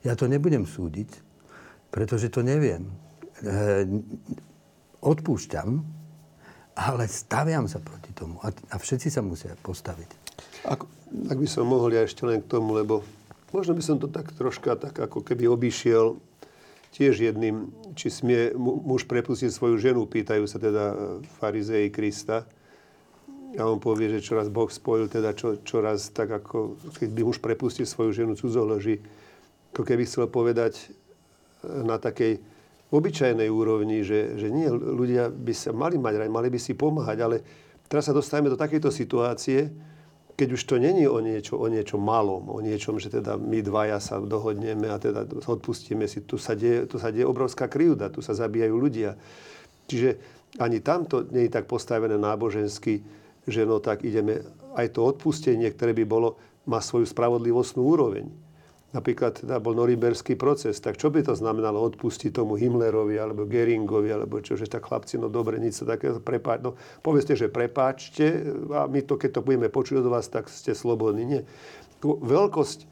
[0.00, 1.20] Ja to nebudem súdiť,
[1.92, 2.88] pretože to neviem.
[3.44, 3.84] E,
[5.04, 5.84] odpúšťam,
[6.76, 8.38] ale staviam sa proti tomu.
[8.44, 10.08] A, a všetci sa musia postaviť.
[10.68, 10.86] Ak,
[11.28, 13.02] ak by som mohol ja ešte len k tomu, lebo
[13.50, 16.20] možno by som to tak troška tak ako keby obišiel
[16.90, 20.96] tiež jedným, či smie muž prepustiť svoju ženu, pýtajú sa teda e,
[21.38, 22.50] farizei Krista
[23.54, 27.38] a on povie, že čoraz Boh spojil, teda čo, čoraz tak ako, keď by muž
[27.38, 29.02] prepustil svoju ženu cudzoloži,
[29.70, 30.84] ako keby chcel povedať e,
[31.86, 32.42] na takej
[32.90, 37.36] obyčajnej úrovni, že, že nie, ľudia by sa mali mať mali by si pomáhať, ale
[37.86, 39.70] teraz sa dostávame do takejto situácie,
[40.34, 44.00] keď už to není o niečo, o niečo malom, o niečom, že teda my dvaja
[44.00, 48.24] sa dohodneme a teda odpustíme si, tu sa deje, tu sa deje obrovská krivda, tu
[48.24, 49.20] sa zabíjajú ľudia.
[49.84, 50.16] Čiže
[50.56, 53.04] ani tamto nie je tak postavené nábožensky,
[53.44, 54.40] že no tak ideme,
[54.80, 58.49] aj to odpustenie, ktoré by bolo, má svoju spravodlivostnú úroveň.
[58.90, 64.10] Napríklad teda bol norimberský proces, tak čo by to znamenalo odpustiť tomu Himmlerovi alebo Geringovi,
[64.10, 68.50] alebo čo, že tak chlapci, no dobre, nič sa také prepáč, no povedzte, že prepáčte
[68.74, 71.22] a my to, keď to budeme počuť od vás, tak ste slobodní.
[71.22, 71.42] Nie.
[72.02, 72.90] Veľkosť,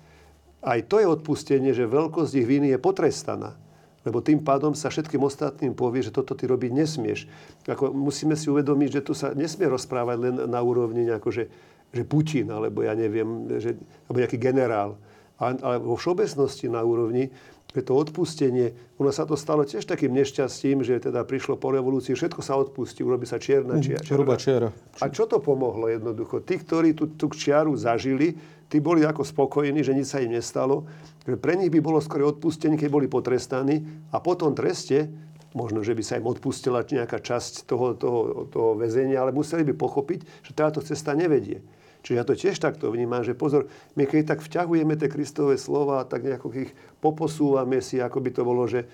[0.63, 3.59] aj to je odpustenie, že veľkosť ich viny je potrestaná.
[4.07, 7.27] Lebo tým pádom sa všetkým ostatným povie, že toto ty robiť nesmieš.
[7.67, 11.51] Ako musíme si uvedomiť, že tu sa nesmie rozprávať len na úrovni nejako, že,
[11.91, 13.75] že Putin, alebo ja neviem, že,
[14.07, 14.95] alebo nejaký generál.
[15.39, 17.31] Ale vo všeobecnosti na úrovni,
[17.71, 22.17] že to odpustenie, nás sa to stalo tiež takým nešťastím, že teda prišlo po revolúcii,
[22.17, 24.03] všetko sa odpustí, urobí sa čierna čiara.
[24.03, 24.35] Čiara.
[24.35, 24.69] čiara.
[24.99, 26.43] A čo to pomohlo jednoducho?
[26.43, 28.35] Tí, ktorí tú, tú čiaru zažili,
[28.67, 30.89] tí boli ako spokojní, že nič sa im nestalo
[31.29, 35.13] že pre nich by bolo skôr odpustenie, keď boli potrestaní a po tom treste,
[35.53, 39.77] možno, že by sa im odpustila nejaká časť toho, toho, toho väzenia, ale museli by
[39.77, 41.61] pochopiť, že táto cesta nevedie.
[42.03, 43.67] Čiže ja to tiež takto vnímam, že pozor,
[43.99, 46.71] my keď tak vťahujeme tie Kristové slova, tak nejako ich
[47.03, 48.87] poposúvame si, ako by to bolo, že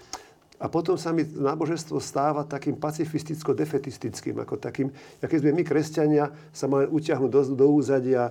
[0.63, 4.89] a potom sa mi náboženstvo stáva takým pacifisticko-defetistickým, ako takým,
[5.19, 8.31] aké sme my, kresťania, sa máme utiahnuť do, do úzadia,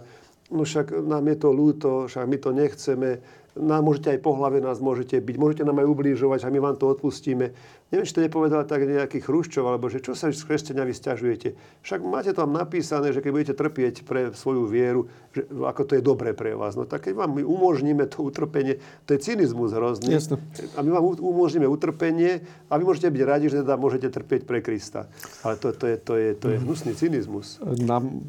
[0.51, 3.09] no však nám je to ľúto, však my to nechceme,
[3.53, 6.75] nám môžete aj po hlave nás môžete byť, môžete nám aj ublížovať a my vám
[6.81, 7.53] to odpustíme.
[7.93, 11.53] Neviem, či to nepovedal tak nejaký Chruščov, alebo že čo sa s kresťania vy stiažujete.
[11.85, 15.05] Však máte tam napísané, že keď budete trpieť pre svoju vieru,
[15.37, 16.73] že, ako to je dobré pre vás.
[16.73, 20.17] No tak keď vám my umožníme to utrpenie, to je cynizmus hrozný.
[20.17, 20.41] Jasne.
[20.73, 24.65] A my vám umožníme utrpenie a vy môžete byť radi, že teda môžete trpieť pre
[24.65, 25.05] Krista.
[25.45, 27.61] Ale to, to, je, to, je, to je hnusný cynizmus.
[27.61, 28.25] Nám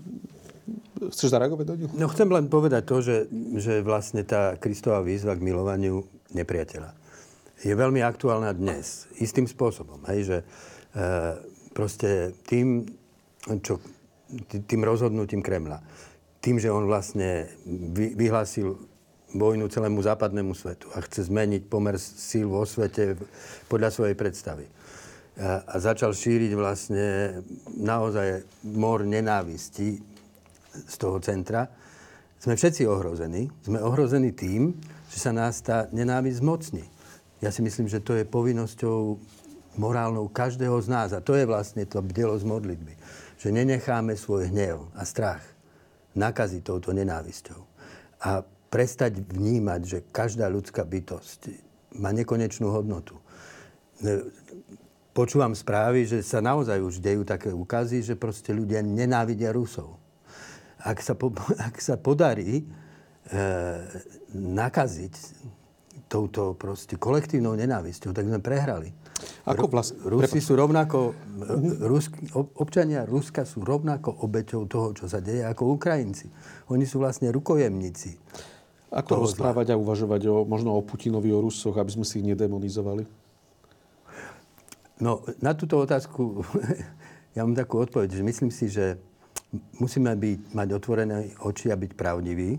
[1.12, 1.86] Chceš zareagovať, Dodio?
[1.92, 3.28] No chcem len povedať to, že,
[3.60, 7.04] že vlastne tá Kristová výzva k milovaniu nepriateľa
[7.64, 9.08] je veľmi aktuálna dnes.
[9.16, 10.04] Istým spôsobom.
[10.12, 10.44] Hej, že e,
[11.72, 12.84] proste tým,
[13.64, 13.80] čo,
[14.52, 15.80] tým rozhodnutím Kremla,
[16.44, 18.76] tým, že on vlastne vy, vyhlásil
[19.34, 23.18] vojnu celému západnému svetu a chce zmeniť pomer síl vo svete
[23.66, 24.68] podľa svojej predstavy.
[25.40, 27.40] A, a začal šíriť vlastne
[27.74, 28.44] naozaj
[28.76, 30.13] mor nenávisti
[30.74, 31.70] z toho centra,
[32.44, 33.48] sme všetci ohrození.
[33.64, 34.76] Sme ohrození tým,
[35.08, 36.84] že sa nás tá nenávisť zmocní.
[37.40, 39.16] Ja si myslím, že to je povinnosťou
[39.80, 41.08] morálnou každého z nás.
[41.16, 42.94] A to je vlastne to z modlitby.
[43.40, 45.40] Že nenecháme svoj hnev a strach
[46.12, 47.64] nakaziť touto nenávisťou.
[48.28, 51.48] A prestať vnímať, že každá ľudská bytosť
[51.96, 53.16] má nekonečnú hodnotu.
[55.16, 60.03] Počúvam správy, že sa naozaj už dejú také ukazy, že proste ľudia nenávidia Rusov
[60.84, 61.32] ak sa, po,
[61.68, 62.64] ak sa podarí e,
[64.36, 65.14] nakaziť
[66.06, 68.92] touto proste kolektívnou nenávisťou, tak sme prehrali.
[69.48, 69.96] Ako vlast...
[70.04, 71.16] Rusi sú rovnako,
[71.80, 76.28] Ruski, občania Ruska sú rovnako obeťou toho, čo sa deje, ako Ukrajinci.
[76.70, 78.20] Oni sú vlastne rukojemníci
[78.92, 83.08] Ako rozprávať a uvažovať o, možno o Putinovi, o Rusoch, aby sme si ich nedemonizovali?
[85.02, 86.46] No, na túto otázku
[87.36, 89.00] ja mám takú odpoveď, že myslím si, že
[89.78, 92.58] musíme byť, mať otvorené oči a byť pravdiví.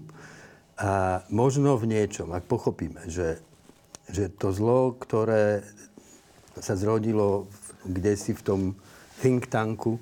[0.80, 3.40] A možno v niečom, ak pochopíme, že,
[4.12, 5.64] že to zlo, ktoré
[6.60, 7.48] sa zrodilo
[7.86, 8.62] kde si v tom
[9.22, 10.02] think tanku e,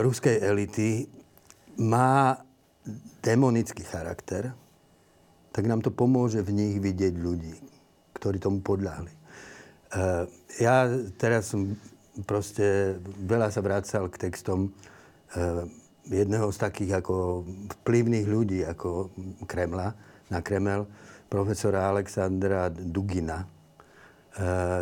[0.00, 1.10] ruskej elity,
[1.78, 2.38] má
[3.22, 4.54] demonický charakter,
[5.50, 7.54] tak nám to pomôže v nich vidieť ľudí,
[8.14, 9.10] ktorí tomu podľahli.
[9.10, 9.18] E,
[10.62, 10.86] ja
[11.18, 11.74] teraz som
[12.26, 14.70] proste veľa sa vracal k textom e,
[16.08, 17.46] jedného z takých ako
[17.82, 19.12] vplyvných ľudí ako
[19.44, 19.94] Kremla,
[20.28, 20.84] na Kremel,
[21.28, 23.46] profesora Alexandra Dugina, e,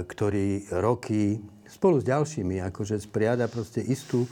[0.06, 4.24] ktorý roky spolu s ďalšími akože spriada proste istú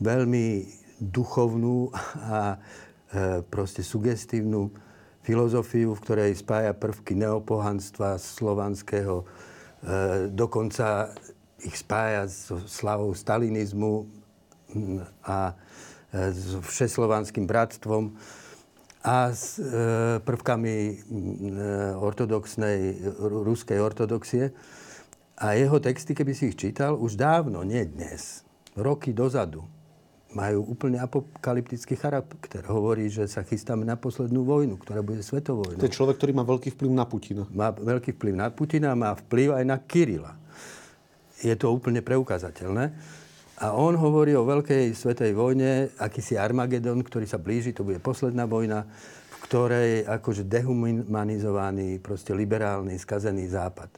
[0.00, 0.64] veľmi
[1.00, 1.92] duchovnú
[2.24, 2.56] a
[3.10, 4.70] E, proste sugestívnu
[5.26, 9.26] filozofiu, v ktorej spája prvky neopohanstva slovanského,
[10.32, 11.12] dokonca
[11.64, 14.08] ich spája so slavou stalinizmu
[15.24, 15.54] a
[16.12, 18.14] e, s všeslovanským bratstvom
[19.00, 19.56] a s
[20.28, 21.00] prvkami
[21.96, 24.52] ortodoxnej, ruskej ortodoxie.
[25.40, 28.44] A jeho texty, keby si ich čítal, už dávno, nie dnes,
[28.76, 29.64] roky dozadu,
[30.36, 32.62] majú úplne apokalyptický charakter.
[32.68, 35.80] Hovorí, že sa chystáme na poslednú vojnu, ktorá bude svetovou vojnou.
[35.80, 37.42] To je človek, ktorý má veľký vplyv na Putina.
[37.50, 40.36] Má veľký vplyv na Putina, má vplyv aj na Kirila.
[41.40, 42.92] Je to úplne preukázateľné.
[43.60, 48.48] A on hovorí o veľkej svetej vojne, akýsi Armagedon, ktorý sa blíži, to bude posledná
[48.48, 53.92] vojna, v ktorej akože dehumanizovaný, proste liberálny, skazený západ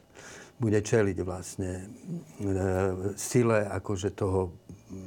[0.63, 1.85] bude čeliť vlastne e,
[3.19, 4.53] sile akože toho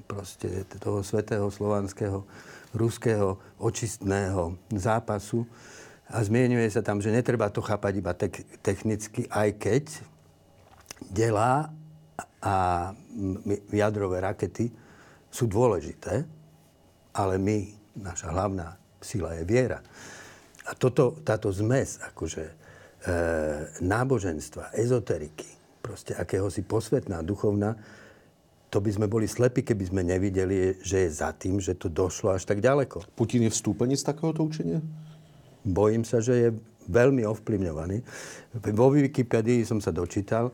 [0.07, 2.27] proste toho svetého slovanského,
[2.75, 5.47] ruského očistného zápasu.
[6.07, 9.85] A zmienuje sa tam, že netreba to chápať iba te- technicky, aj keď
[11.11, 11.71] delá
[12.41, 12.91] a
[13.73, 14.71] jadrové rakety
[15.31, 16.25] sú dôležité,
[17.17, 17.59] ale my,
[17.97, 19.81] naša hlavná sila je viera.
[20.67, 22.53] A toto, táto zmes akože, e,
[23.85, 25.47] náboženstva, ezoteriky,
[25.81, 27.79] proste akéhosi posvetná, duchovná,
[28.67, 32.35] to by sme boli slepí, keby sme nevideli, že je za tým, že to došlo
[32.35, 33.07] až tak ďaleko.
[33.15, 34.83] Putin je vstúpenec takéhoto učenia?
[35.63, 36.49] Bojím sa, že je
[36.91, 38.03] veľmi ovplyvňovaný.
[38.75, 40.51] Vo Wikipedii som sa dočítal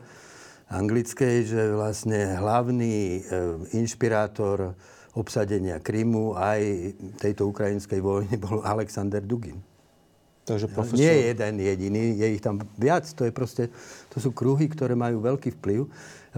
[0.69, 3.21] anglickej, že vlastne hlavný e,
[3.75, 4.75] inšpirátor
[5.13, 6.61] obsadenia Krymu aj
[7.21, 9.61] tejto ukrajinskej vojny bol Alexander Dugin.
[10.43, 10.99] Takže profesor...
[10.99, 13.07] Nie je jeden jediný, je ich tam viac.
[13.15, 13.71] To, je proste,
[14.11, 15.87] to sú kruhy, ktoré majú veľký vplyv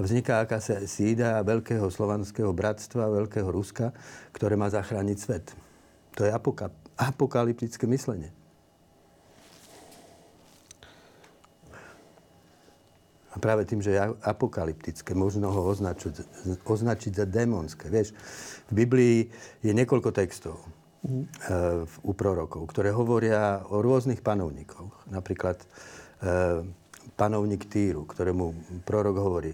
[0.03, 3.95] vzniká akási sída veľkého slovanského bratstva, veľkého Ruska,
[4.35, 5.45] ktoré má zachrániť svet.
[6.19, 8.31] To je apoka- apokalyptické myslenie.
[13.35, 16.23] A práve tým, že je apokalyptické, možno ho označiť,
[16.63, 17.91] označiť za démonské.
[17.91, 18.15] Vieš,
[18.71, 19.17] v Biblii
[19.59, 20.63] je niekoľko textov
[21.03, 21.23] mm.
[22.07, 25.11] u prorokov, ktoré hovoria o rôznych panovníkoch.
[25.11, 25.67] Napríklad e,
[27.19, 29.51] panovník Týru, ktorému prorok hovorí,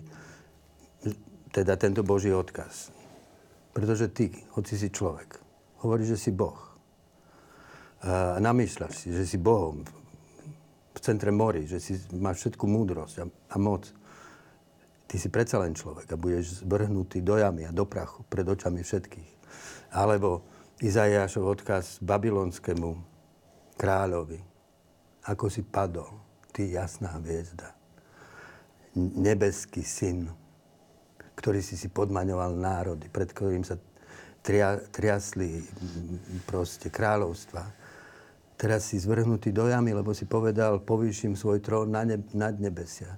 [1.50, 2.94] teda tento Boží odkaz.
[3.74, 5.41] Pretože ty, hoci si človek,
[5.82, 6.70] hovoríš, že si Boh.
[8.02, 9.86] A namýšľaš si, že si Bohom
[11.01, 13.89] centre mori, že si, máš všetku múdrosť a, a moc.
[15.09, 18.85] Ty si predsa len človek a budeš zbrhnutý do jamy a do prachu pred očami
[18.85, 19.31] všetkých.
[19.91, 20.45] Alebo
[20.79, 22.89] Izajášov odkaz babylonskému
[23.75, 24.39] kráľovi.
[25.27, 26.09] Ako si padol,
[26.55, 27.75] ty jasná hviezda.
[28.95, 30.31] Nebeský syn
[31.41, 33.73] ktorý si si podmaňoval národy, pred ktorým sa
[34.45, 35.65] tria, triasli
[36.45, 37.81] proste kráľovstva.
[38.62, 43.17] Teraz si zvrhnutý do jamy, lebo si povedal, povýšim svoj trón na ne, nad nebesia.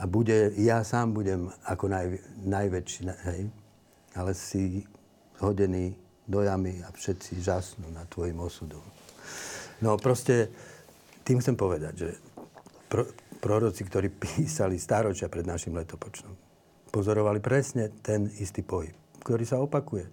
[0.00, 3.52] A bude, ja sám budem ako naj, najväčší, hej?
[4.16, 4.80] ale si
[5.44, 5.92] hodený
[6.24, 8.80] do jamy a všetci žasnú na tvojim osudom.
[9.84, 10.48] No proste,
[11.20, 12.08] tým chcem povedať, že
[12.88, 13.04] pro,
[13.44, 16.32] proroci, ktorí písali stáročia pred našim letopočtom,
[16.88, 20.08] pozorovali presne ten istý pohyb, ktorý sa opakuje.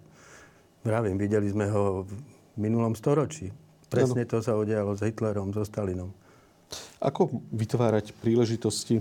[0.84, 2.12] Vravím, videli sme ho v
[2.60, 3.63] minulom storočí.
[3.94, 6.10] Presne to sa udialo s Hitlerom, so Stalinom.
[6.98, 8.98] Ako vytvárať príležitosti,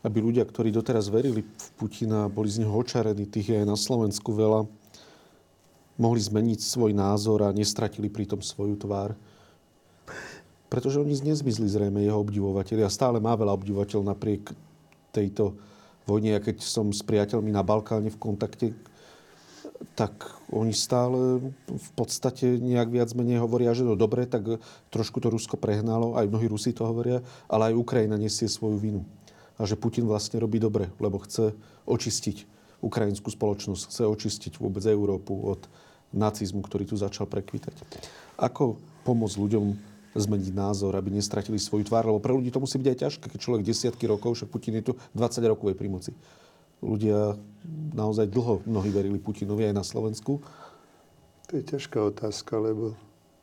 [0.00, 3.76] aby ľudia, ktorí doteraz verili v Putina, boli z neho očarení, tých je aj na
[3.76, 4.64] Slovensku veľa,
[6.00, 9.12] mohli zmeniť svoj názor a nestratili pritom svoju tvár?
[10.72, 14.54] Pretože oni nezmizli zrejme jeho obdivovateľi a stále má veľa obdivovateľov napriek
[15.12, 15.58] tejto
[16.08, 18.72] vojne, ja keď som s priateľmi na Balkáne v kontakte,
[19.96, 20.12] tak
[20.52, 24.60] oni stále v podstate nejak viac menej hovoria, že to dobre, tak
[24.92, 29.02] trošku to Rusko prehnalo, aj mnohí Rusi to hovoria, ale aj Ukrajina nesie svoju vinu.
[29.56, 31.52] A že Putin vlastne robí dobre, lebo chce
[31.88, 32.44] očistiť
[32.80, 35.68] ukrajinskú spoločnosť, chce očistiť vôbec Európu od
[36.12, 37.76] nacizmu, ktorý tu začal prekvitať.
[38.40, 39.64] Ako pomôcť ľuďom
[40.10, 43.40] zmeniť názor, aby nestratili svoju tvár, lebo pre ľudí to musí byť aj ťažké, keď
[43.40, 46.12] človek desiatky rokov, však Putin je tu 20 rokov pri moci
[46.80, 47.36] ľudia
[47.94, 50.40] naozaj dlho mnohí verili Putinovi aj na Slovensku?
[51.48, 52.96] To je ťažká otázka, lebo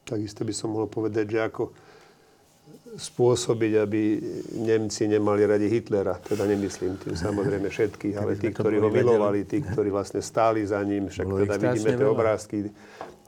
[0.08, 1.64] takisto by som mohol povedať, že ako
[2.98, 4.02] spôsobiť, aby
[4.64, 6.18] Nemci nemali radi Hitlera.
[6.18, 10.82] Teda nemyslím tým samozrejme všetkých, ale tí, ktorí ho milovali, tí, ktorí vlastne stáli za
[10.82, 11.12] ním.
[11.12, 12.58] Však teda vidíme tie obrázky,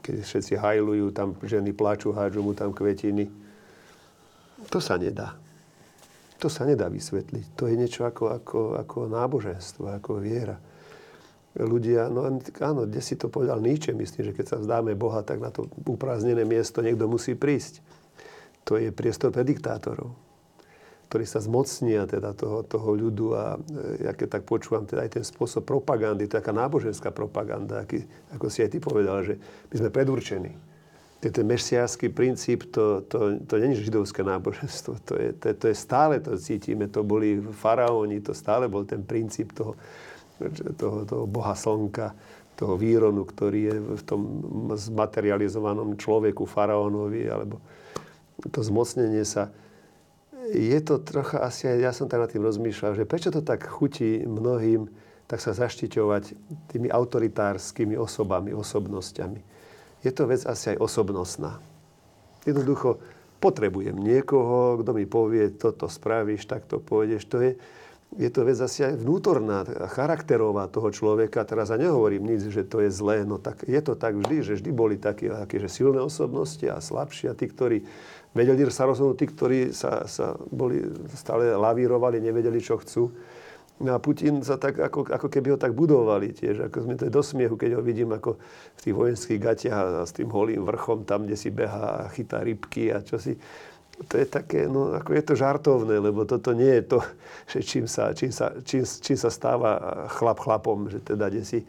[0.00, 3.28] keď všetci hajlujú, tam ženy plačú, hádžu mu tam kvetiny.
[4.72, 5.36] To sa nedá.
[6.40, 7.52] To sa nedá vysvetliť.
[7.60, 10.56] To je niečo ako, ako, ako náboženstvo, ako viera.
[11.52, 12.24] Ľudia, no
[12.62, 15.66] áno, kde si to povedal Nietzsche, myslím, že keď sa vzdáme Boha, tak na to
[15.82, 17.82] uprázdnené miesto niekto musí prísť.
[18.64, 20.14] To je priestor pre diktátorov,
[21.10, 25.10] ktorí sa zmocnia teda toho, toho ľudu a e, ja keď tak počúvam teda aj
[25.10, 29.34] ten spôsob propagandy, to taká náboženská propaganda, aký, ako si aj ty povedal, že
[29.74, 30.69] my sme predurčení
[31.20, 34.96] ten mesiánsky princíp, to, to, to není židovské náboženstvo.
[35.04, 39.04] To je, to, to je stále, to cítime, to boli faraóni, to stále bol ten
[39.04, 39.76] princíp toho,
[40.80, 42.16] toho, toho boha slnka,
[42.56, 44.20] toho výronu, ktorý je v tom
[44.72, 47.60] zmaterializovanom človeku, faraónovi, alebo
[48.48, 49.52] to zmocnenie sa.
[50.56, 54.24] Je to trocha asi ja som tak nad tým rozmýšľal, že prečo to tak chutí
[54.24, 54.88] mnohým
[55.30, 56.34] tak sa zaštiťovať
[56.74, 59.59] tými autoritárskymi osobami, osobnosťami
[60.00, 61.60] je to vec asi aj osobnostná.
[62.48, 63.00] Jednoducho
[63.40, 67.24] potrebujem niekoho, kto mi povie, toto spravíš, tak to pôjdeš.
[67.32, 67.50] To je,
[68.16, 71.44] je to vec asi aj vnútorná, charakterová toho človeka.
[71.48, 74.56] Teraz ja nehovorím nič, že to je zlé, no tak je to tak vždy, že
[74.60, 77.84] vždy boli také, také že silné osobnosti a slabšie a tí, ktorí
[78.36, 80.84] vedeli sa rozhodnúť, tí, ktorí sa, sa boli,
[81.16, 83.12] stále lavírovali, nevedeli, čo chcú
[83.80, 86.68] No a Putin sa tak, ako, ako keby ho tak budovali tiež.
[86.68, 88.36] Ako sme to do smiechu, keď ho vidím ako
[88.76, 92.44] v tých vojenských gatiach a s tým holým vrchom tam, kde si beha a chytá
[92.44, 93.40] rybky a čo si.
[94.00, 96.98] To je také, no ako je to žartovné, lebo toto nie je to,
[97.56, 101.64] že čím sa, čím sa, čím, čím sa stáva chlap chlapom, že teda kde si
[101.64, 101.66] e,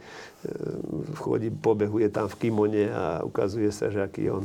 [1.15, 4.43] chodí, pobehuje tam v kimone a ukazuje sa, že aký on.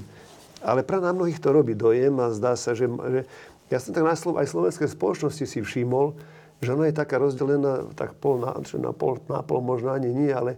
[0.62, 3.26] Ale pre na mnohých to robí dojem a zdá sa, že, že
[3.74, 6.14] ja som tak na, aj slovenskej spoločnosti si všimol,
[6.60, 10.32] že ona je taká rozdelená, tak pol na, na, pol, na pol možno ani nie,
[10.32, 10.56] ale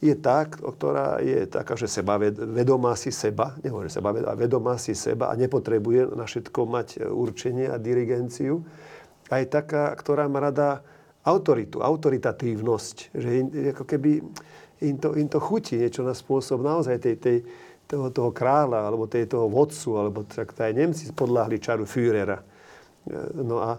[0.00, 5.28] je tá, ktorá je taká, že seba vedomá si seba, nehovorím seba, vedomá si seba
[5.28, 8.64] a nepotrebuje na všetko mať určenie a dirigenciu.
[9.28, 10.80] A je taká, ktorá má rada
[11.20, 13.46] autoritu, autoritatívnosť, že in,
[13.76, 14.24] ako keby
[14.80, 17.36] im to, im to chutí niečo na spôsob naozaj tej, tej,
[17.84, 22.40] toho, toho kráľa, alebo tej, toho vodcu, alebo tak aj Nemci podľahli čaru Führera.
[23.36, 23.76] No a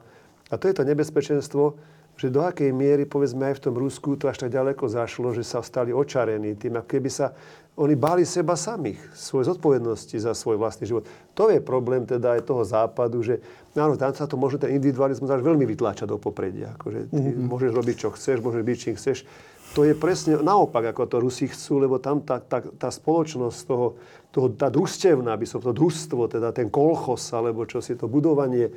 [0.51, 1.79] a to je to nebezpečenstvo,
[2.19, 5.41] že do akej miery, povedzme aj v tom Rusku, to až tak ďaleko zašlo, že
[5.41, 7.33] sa stali očarení tým, ako keby sa
[7.79, 11.07] oni báli seba samých, svoje zodpovednosti za svoj vlastný život.
[11.39, 13.39] To je problém teda aj toho západu, že
[13.73, 16.75] áno, tam sa to môže ten individualizmus až veľmi vytláčať do popredia.
[16.75, 17.47] Akože ty mm-hmm.
[17.47, 19.23] môžeš robiť, čo chceš, môžeš byť, čím chceš.
[19.71, 23.95] To je presne naopak, ako to Rusi chcú, lebo tam tá, tá, tá spoločnosť toho,
[24.35, 28.67] toho, tá družstevná, by som to družstvo, teda ten kolchos, alebo čo si to budovanie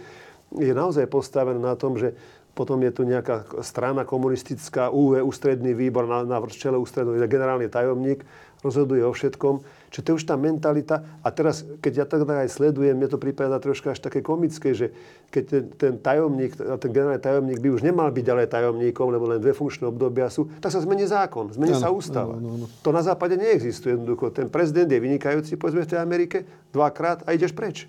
[0.52, 2.12] je naozaj postavené na tom, že
[2.54, 8.22] potom je tu nejaká strana komunistická, UV, ústredný výbor, na, na čele ústredný generálny tajomník,
[8.62, 9.60] rozhoduje o všetkom.
[9.92, 11.04] Čiže to je už tá mentalita.
[11.20, 14.94] A teraz, keď ja tak aj sledujem, mne to prípada troška až také komické, že
[15.28, 19.42] keď ten, ten tajomník, ten generálny tajomník by už nemal byť ďalej tajomníkom, lebo len
[19.42, 22.40] dve funkčné obdobia sú, tak sa zmení zákon, zmení ano, sa ústava.
[22.40, 22.66] Ano, ano.
[22.80, 24.32] To na západe neexistuje jednoducho.
[24.32, 27.84] Ten prezident je vynikajúci, povedzme v tej Amerike, dvakrát a ideš preč.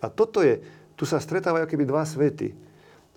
[0.00, 0.62] A toto je,
[0.98, 2.58] tu sa stretávajú keby dva svety.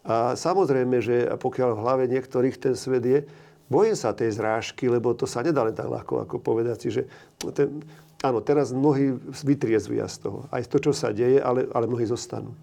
[0.06, 3.20] A samozrejme, že pokiaľ v hlave niektorých ten svet je,
[3.66, 7.10] bojím sa tej zrážky, lebo to sa nedá len tak ľahko ako povedať si, že
[7.58, 7.82] ten,
[8.22, 10.40] áno, teraz mnohí vytriezvia z toho.
[10.54, 12.54] Aj to, čo sa deje, ale, ale mnohí zostanú.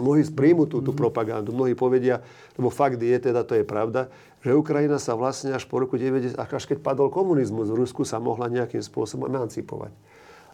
[0.00, 2.22] Mnohí príjmu tú, tú propagandu, mnohí povedia,
[2.54, 4.06] lebo fakt je, teda to je pravda,
[4.38, 8.22] že Ukrajina sa vlastne až po roku 90, až keď padol komunizmus v Rusku, sa
[8.22, 9.90] mohla nejakým spôsobom emancipovať.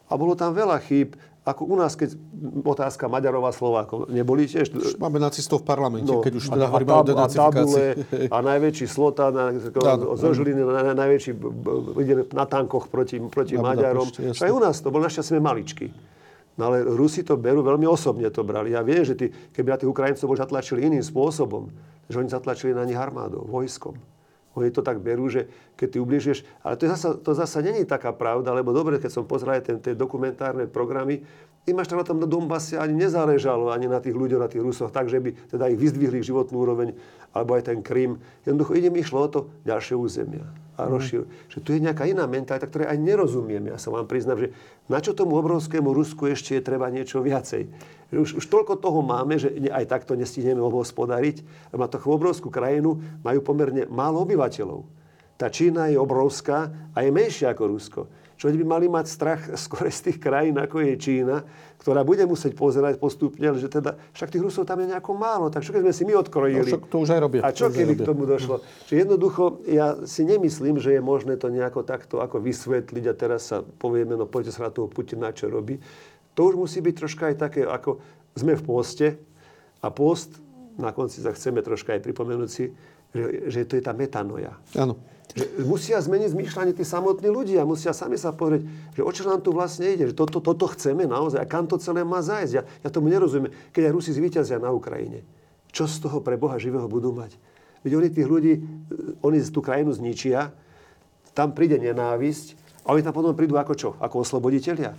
[0.08, 2.16] A bolo tam veľa chýb, ako u nás, keď
[2.64, 4.96] otázka Maďarova Slovákov, neboli tiež...
[4.96, 7.88] Máme nacistov v parlamente, no, keď už teda hovoríme o denacifikácii.
[8.32, 11.32] A, a najväčší slota na, no, zo Žiliny, na, najväčší
[12.00, 14.08] ide na tankoch proti, proti Maďarom.
[14.40, 15.92] Aj u nás to bol, našťastie maličky.
[16.56, 18.72] No ale Rusi to berú veľmi osobne to brali.
[18.72, 21.68] Ja viem, že tí, keby na tých Ukrajincov boli zatlačili iným spôsobom,
[22.08, 23.98] že oni zatlačili na nich armádou, vojskom.
[24.54, 26.38] Oni to tak berú, že keď ty ubližuješ...
[26.62, 29.98] Ale to, zasa, to zasa není taká pravda, lebo dobre, keď som pozeral tie, tie
[29.98, 31.26] dokumentárne programy,
[31.64, 34.94] im až na tom na Donbase ani nezáležalo, ani na tých ľuďoch, na tých Rusoch,
[34.94, 36.94] tak, že by teda ich vyzdvihli životnú úroveň,
[37.34, 38.20] alebo aj ten Krym.
[38.44, 40.90] Jednoducho ide mi išlo o to ďalšie územia a mhm.
[40.90, 41.22] rozšír.
[41.22, 41.30] Mm.
[41.50, 43.70] Že tu je nejaká iná mentalita, ktoré aj nerozumiem.
[43.70, 44.48] Ja sa vám priznám, že
[44.90, 47.70] na čo tomu obrovskému Rusku ešte je treba niečo viacej.
[48.14, 51.42] Už, už toľko toho máme, že aj takto nestihneme obhospodariť.
[51.74, 54.86] Má to obrovskú krajinu, majú pomerne málo obyvateľov.
[55.34, 58.00] Tá Čína je obrovská a je menšia ako Rusko.
[58.44, 61.40] Čo by mali mať strach skôr z tých krajín, ako je Čína,
[61.80, 65.64] ktorá bude musieť pozerať postupne, že teda, však tých Rusov tam je nejako málo, tak
[65.64, 66.76] čo keď sme si my odkrojili?
[66.76, 67.40] No, to už aj robia.
[67.40, 68.60] A čo keby k tomu došlo?
[68.84, 73.48] Čiže jednoducho, ja si nemyslím, že je možné to nejako takto ako vysvetliť a teraz
[73.48, 75.80] sa povieme, no poďte sa na toho Putina, čo robí.
[76.36, 77.96] To už musí byť troška aj také, ako
[78.36, 79.06] sme v poste
[79.80, 80.36] a post,
[80.76, 82.68] na konci sa chceme troška aj pripomenúť si,
[83.14, 84.58] že, že to je tá metanoja.
[84.74, 84.98] Áno.
[85.34, 89.42] Že musia zmeniť zmýšľanie tí samotní ľudia, musia sami sa pozrieť, že o čo nám
[89.42, 92.52] tu vlastne ide, že toto, toto chceme naozaj a kam to celé má zájsť.
[92.54, 93.50] Ja, ja tomu nerozumiem.
[93.74, 95.26] Keď aj Rusi zvíťazia na Ukrajine,
[95.74, 97.34] čo z toho pre Boha živého budú mať?
[97.82, 98.54] Veď oni tých ľudí,
[99.20, 100.54] oni tú krajinu zničia,
[101.34, 102.54] tam príde nenávisť
[102.86, 103.90] a oni tam potom prídu ako čo?
[103.98, 104.94] Ako osloboditeľia.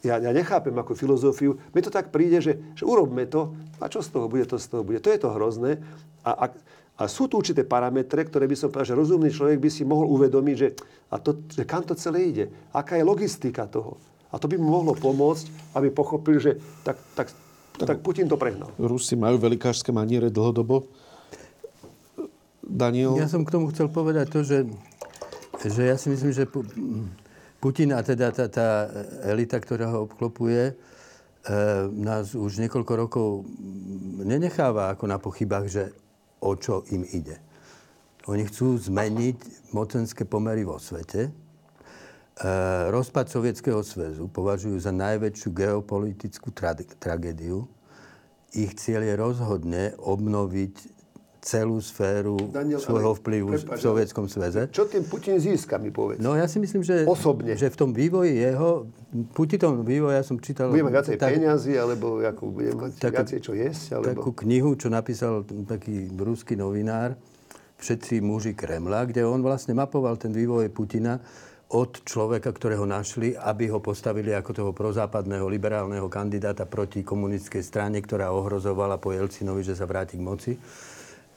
[0.00, 1.60] Ja, ja nechápem ako filozofiu.
[1.76, 4.66] Mi to tak príde, že, že urobme to a čo z toho bude, to z
[4.72, 5.00] toho bude.
[5.04, 5.80] To je to hrozné.
[6.24, 6.44] A, a
[7.00, 10.04] a sú tu určité parametre, ktoré by som povedal, že rozumný človek by si mohol
[10.20, 10.68] uvedomiť, že,
[11.08, 12.44] a to, že kam to celé ide.
[12.76, 13.96] Aká je logistika toho.
[14.28, 17.32] A to by mu mohlo pomôcť, aby pochopil, že tak, tak,
[17.80, 18.68] tak, tak Putin to prehnal.
[18.76, 20.84] Rusi majú velikářské maniere dlhodobo.
[22.60, 23.16] Daniel?
[23.16, 24.68] Ja som k tomu chcel povedať to, že,
[25.64, 26.44] že ja si myslím, že
[27.64, 28.68] Putin a teda tá, tá
[29.24, 30.74] elita, ktorá ho obklopuje, e,
[31.96, 33.48] nás už niekoľko rokov
[34.20, 35.84] nenecháva ako na pochybách, že
[36.40, 37.40] o čo im ide.
[38.28, 41.28] Oni chcú zmeniť mocenské pomery vo svete.
[41.28, 41.30] E,
[42.92, 47.64] rozpad Sovietskeho zväzu považujú za najväčšiu geopolitickú tra- tragédiu.
[48.52, 50.99] Ich cieľ je rozhodne obnoviť
[51.40, 54.68] celú sféru Daniel, svojho vplyvu prepáč, v Sovietskom sveze.
[54.68, 56.20] Čo tým Putin získa, mi povedz?
[56.20, 57.56] No ja si myslím, že, Osobne.
[57.56, 58.86] že v tom vývoji jeho,
[59.32, 60.68] Putinom vývoji, ja som čítal...
[60.68, 63.98] Bude mať viacej tak, peniazy, alebo ako bude mať tak, viacej čo jesť?
[63.98, 64.06] Alebo...
[64.12, 67.16] Takú knihu, čo napísal taký ruský novinár,
[67.80, 71.16] Všetci muži Kremla, kde on vlastne mapoval ten vývoj Putina
[71.72, 77.96] od človeka, ktorého našli, aby ho postavili ako toho prozápadného liberálneho kandidáta proti komunistickej strane,
[78.04, 80.52] ktorá ohrozovala po Jelcinovi, že sa vráti k moci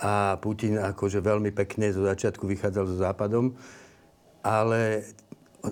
[0.03, 3.55] a Putin akože veľmi pekne zo začiatku vychádzal so Západom,
[4.43, 5.07] ale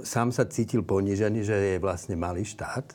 [0.07, 2.87] sám sa cítil ponížený, že je vlastne malý štát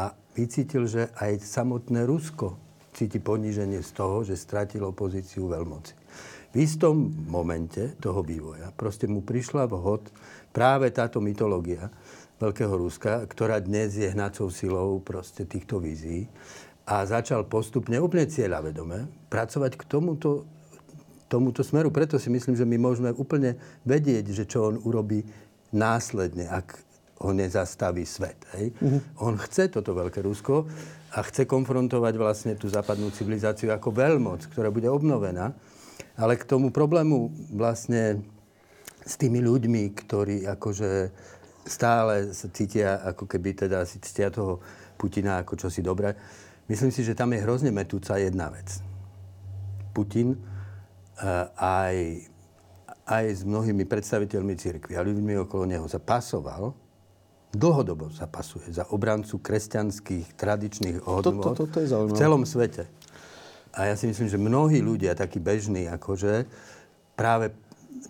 [0.00, 2.56] a vycítil, že aj samotné Rusko
[2.96, 5.92] cíti poníženie z toho, že stratilo pozíciu veľmoci.
[6.56, 10.08] V istom momente toho vývoja proste mu prišla vhod
[10.56, 11.92] práve táto mytológia
[12.40, 16.24] Veľkého Ruska, ktorá dnes je hnacou silou proste týchto vízií
[16.86, 20.46] a začal postupne, úplne cieľavedome, pracovať k tomuto,
[21.26, 21.90] tomuto smeru.
[21.90, 25.26] Preto si myslím, že my môžeme úplne vedieť, že čo on urobí
[25.74, 26.78] následne, ak
[27.26, 28.38] ho nezastaví svet.
[28.54, 28.70] Hej?
[28.78, 29.00] Uh-huh.
[29.18, 30.70] On chce toto veľké Rusko
[31.16, 35.56] a chce konfrontovať vlastne tú západnú civilizáciu ako veľmoc, ktorá bude obnovená.
[36.14, 38.22] Ale k tomu problému vlastne
[39.02, 41.10] s tými ľuďmi, ktorí akože
[41.66, 44.62] stále sa cítia, ako keby teda si cítia toho
[44.96, 46.14] Putina ako čosi dobré,
[46.66, 48.82] Myslím si, že tam je hrozne metúca jedna vec.
[49.94, 50.38] Putin uh,
[51.56, 52.26] aj,
[53.06, 56.74] aj s mnohými predstaviteľmi cirkvi a ľuďmi okolo neho sa pasoval,
[57.54, 62.42] dlhodobo sa pasuje za obrancu kresťanských tradičných hodnot to, to, to, to je v celom
[62.44, 62.84] svete.
[63.76, 66.48] A ja si myslím, že mnohí ľudia, takí bežní, akože
[67.12, 67.52] práve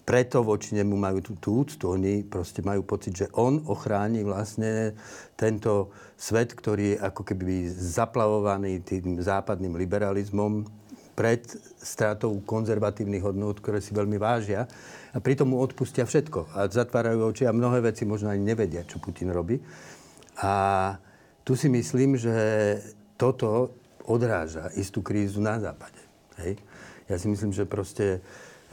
[0.06, 1.90] preto voči nemu majú tú, tú úctu.
[1.90, 4.94] Oni proste majú pocit, že on ochráni vlastne
[5.34, 10.62] tento svet, ktorý je ako keby zaplavovaný tým západným liberalizmom
[11.18, 11.42] pred
[11.82, 14.70] stratou konzervatívnych hodnôt, ktoré si veľmi vážia.
[15.10, 16.54] A pritom mu odpustia všetko.
[16.54, 19.58] A zatvárajú oči a mnohé veci možno ani nevedia, čo Putin robí.
[20.38, 20.94] A
[21.42, 22.36] tu si myslím, že
[23.18, 23.74] toto
[24.06, 25.98] odráža istú krízu na západe.
[26.38, 26.62] Hej?
[27.10, 28.20] Ja si myslím, že proste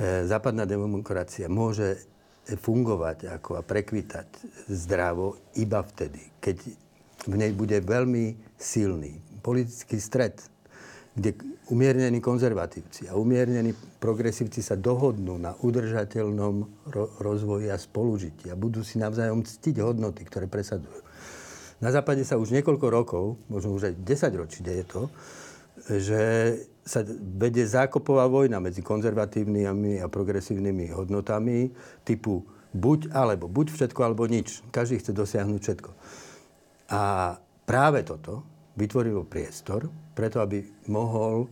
[0.01, 2.01] západná demokracia môže
[2.43, 4.27] fungovať ako a prekvitať
[4.67, 6.57] zdravo iba vtedy, keď
[7.23, 10.35] v nej bude veľmi silný politický stred,
[11.15, 11.39] kde
[11.71, 13.71] umiernení konzervatívci a umiernení
[14.01, 16.55] progresívci sa dohodnú na udržateľnom
[16.91, 20.99] ro- rozvoji a spolužití a budú si navzájom ctiť hodnoty, ktoré presadzujú.
[21.79, 25.01] Na západe sa už niekoľko rokov, možno už aj 10 ročí deje to,
[25.87, 26.21] že
[26.83, 26.99] sa
[27.39, 31.71] vedie zákopová vojna medzi konzervatívnymi a progresívnymi hodnotami
[32.03, 32.43] typu
[32.75, 34.59] buď alebo, buď všetko alebo nič.
[34.73, 35.91] Každý chce dosiahnuť všetko.
[36.91, 37.01] A
[37.63, 38.43] práve toto
[38.75, 41.47] vytvorilo priestor, preto aby mohol e,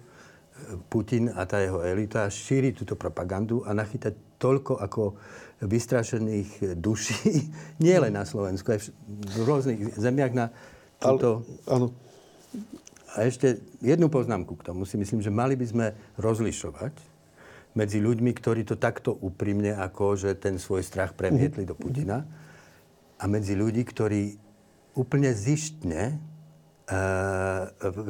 [0.90, 5.04] Putin a tá jeho elita šíriť túto propagandu a nachytať toľko ako
[5.62, 7.48] vystrašených duší,
[7.86, 10.50] nie len na Slovensku, aj v rôznych zemiach na
[10.98, 11.46] túto...
[11.70, 11.94] áno.
[13.12, 16.96] A ešte jednu poznámku k tomu si myslím, že mali by sme rozlišovať
[17.76, 22.24] medzi ľuďmi, ktorí to takto úprimne, ako že ten svoj strach premietli do Putina
[23.20, 24.36] a medzi ľudí, ktorí
[24.96, 26.16] úplne zištne e,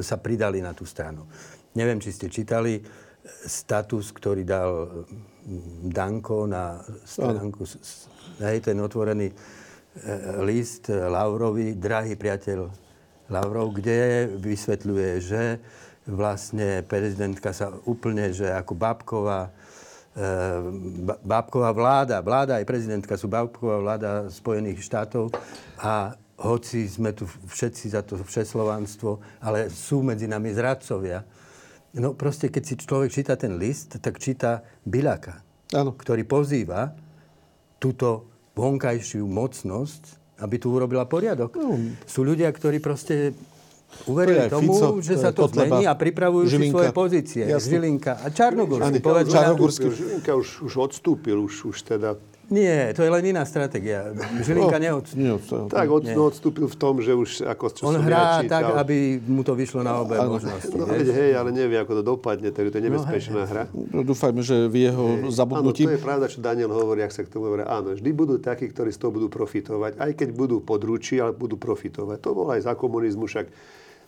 [0.02, 1.26] sa pridali na tú stranu.
[1.78, 2.82] Neviem, či ste čítali
[3.46, 5.06] status, ktorý dal
[5.90, 7.62] Danko na stránku,
[8.42, 9.34] hej, ten otvorený e,
[10.42, 12.66] list Lavrovi, drahý priateľ
[13.30, 15.42] Lavrov, kde vysvetľuje, že
[16.08, 19.54] vlastne prezidentka sa úplne, že ako Babková,
[20.18, 20.20] e,
[21.22, 25.30] Babková vláda, vláda aj prezidentka sú Babková vláda Spojených štátov
[25.78, 31.22] a hoci sme tu všetci za to všeslovanstvo, ale sú medzi nami zradcovia,
[31.92, 35.44] No proste, keď si človek číta ten list, tak číta Biľaka,
[35.76, 35.92] ano.
[35.92, 36.96] ktorý pozýva
[37.76, 41.52] túto vonkajšiu mocnosť, aby tu urobila poriadok.
[41.58, 41.76] No.
[42.08, 43.36] Sú ľudia, ktorí proste
[44.08, 46.64] uverili tomu, Fico, že sa to zmení a pripravujú Žilinka.
[46.64, 47.42] si svoje pozície.
[47.44, 47.70] Jasne.
[47.76, 48.98] Žilinka a Čarnogórsky.
[49.28, 49.86] Čarnogórsky.
[49.92, 52.16] Žilinka už, už odstúpil, už, už teda
[52.50, 54.10] nie, to je len iná stratégia.
[54.42, 55.70] Žilinka no, neodstúpil.
[55.70, 59.22] Tak od, no, odstúpil v tom, že už ako čo On hrá ja tak, aby
[59.22, 60.36] mu to vyšlo na obe ano.
[60.36, 60.74] možnosti.
[60.74, 63.64] No, hej, hej, ale nevie, ako to dopadne, takže to je no, nebezpečná no, hra.
[63.72, 65.32] No, dúfajme, že v jeho hej.
[65.32, 65.86] zabudnutí...
[65.86, 67.62] Áno, to je pravda, čo Daniel hovorí, ak sa k tomu hovorí.
[67.62, 71.56] Áno, vždy budú takí, ktorí z toho budú profitovať, aj keď budú područí, ale budú
[71.56, 72.18] profitovať.
[72.20, 73.46] To bolo aj za komunizmu, však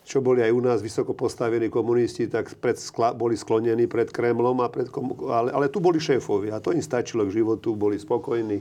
[0.05, 4.61] čo boli aj u nás vysoko postavení komunisti, tak pred skla, boli sklonení pred Kremlom,
[4.61, 4.93] a pred,
[5.33, 8.61] ale, ale tu boli šéfovi a to im stačilo k životu, boli spokojní.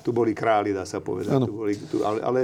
[0.00, 1.36] Tu boli králi, dá sa povedať.
[1.44, 2.40] Tu boli, tu, ale, ale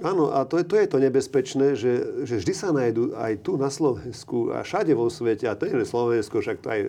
[0.00, 3.60] áno, a to je, to je to nebezpečné, že, že vždy sa nájdú aj tu
[3.60, 6.80] na Slovensku a všade vo svete, a to nie je Slovensko, však to aj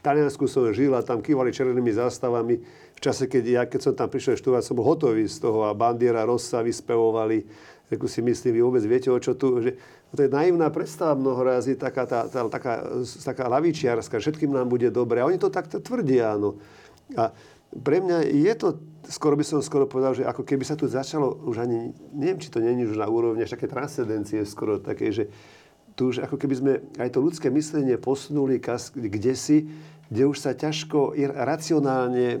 [0.00, 2.56] Taliansku som žil a tam kývali červenými zástavami.
[3.00, 5.72] V čase, keď ja, keď som tam prišiel študovať, som bol hotový z toho a
[5.72, 7.48] bandiera Rossa vyspevovali.
[7.88, 9.56] Ako si myslím, vy vôbec viete, o čo tu...
[9.56, 9.72] Že,
[10.12, 12.84] to je naivná predstava mnoho razy, taká, tá, tá, taká,
[13.24, 15.24] taká lavičiarska, všetkým nám bude dobre.
[15.24, 16.60] A oni to takto tvrdia, áno.
[17.16, 17.32] A
[17.72, 18.76] pre mňa je to,
[19.08, 22.52] skoro by som skoro povedal, že ako keby sa tu začalo, už ani, neviem, či
[22.52, 25.32] to není už na úrovni až také transcendencie skoro také, že
[25.94, 28.58] tu už ako keby sme aj to ľudské myslenie posunuli
[28.92, 29.70] kde si,
[30.10, 32.38] kde už sa ťažko racionálne e,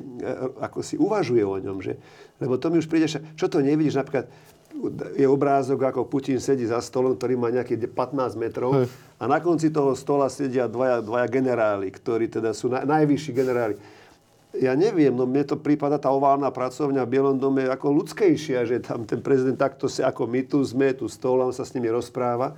[0.58, 1.78] ako si uvažuje o ňom.
[1.78, 1.94] Že?
[2.42, 4.26] Lebo to mi už príde, čo to nevidíš, napríklad
[5.18, 8.86] je obrázok, ako Putin sedí za stolom, ktorý má nejakých 15 metrov Hej.
[9.18, 13.74] a na konci toho stola sedia dvaja, dvaja generáli, ktorí teda sú na, najvyšší generáli.
[14.50, 18.82] Ja neviem, no mne to prípada tá oválna pracovňa v Bielom dome ako ľudskejšia, že
[18.82, 21.86] tam ten prezident takto si, ako my tu sme, tu stol, on sa s nimi
[21.86, 22.54] rozpráva.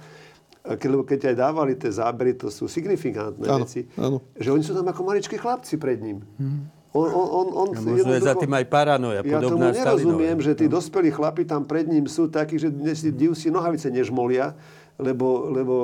[0.63, 3.83] Keď, aj dávali tie zábery, to sú signifikantné ano, veci.
[3.99, 4.23] Ano.
[4.39, 6.23] Že oni sú tam ako maličkí chlapci pred ním.
[6.39, 6.71] Hmm.
[6.93, 10.39] On, on, on, on no, možno je za tým aj paranoja, ja Ja tomu nerozumiem,
[10.45, 10.77] že tí no.
[10.77, 14.53] dospelí chlapi tam pred ním sú takí, že dnes div si nohavice nežmolia,
[15.01, 15.75] lebo, lebo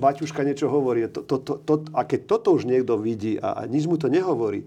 [0.00, 1.04] Baťuška niečo hovorí.
[1.12, 4.08] To, to, to, to, a keď toto už niekto vidí a, a nič mu to
[4.08, 4.64] nehovorí,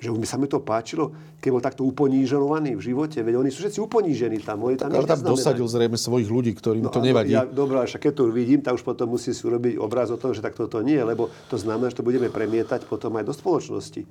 [0.00, 3.20] že by sa mi to páčilo, keď bol takto uponížovaný v živote.
[3.20, 4.64] Veď oni sú všetci uponížení tam.
[4.64, 7.36] Oni tam Ale tam dosadil zrejme svojich ľudí, ktorým no, to nevadí.
[7.36, 10.32] Ja, dobré, však keď to vidím, tak už potom musí si urobiť obraz o tom,
[10.32, 14.08] že takto to nie, lebo to znamená, že to budeme premietať potom aj do spoločnosti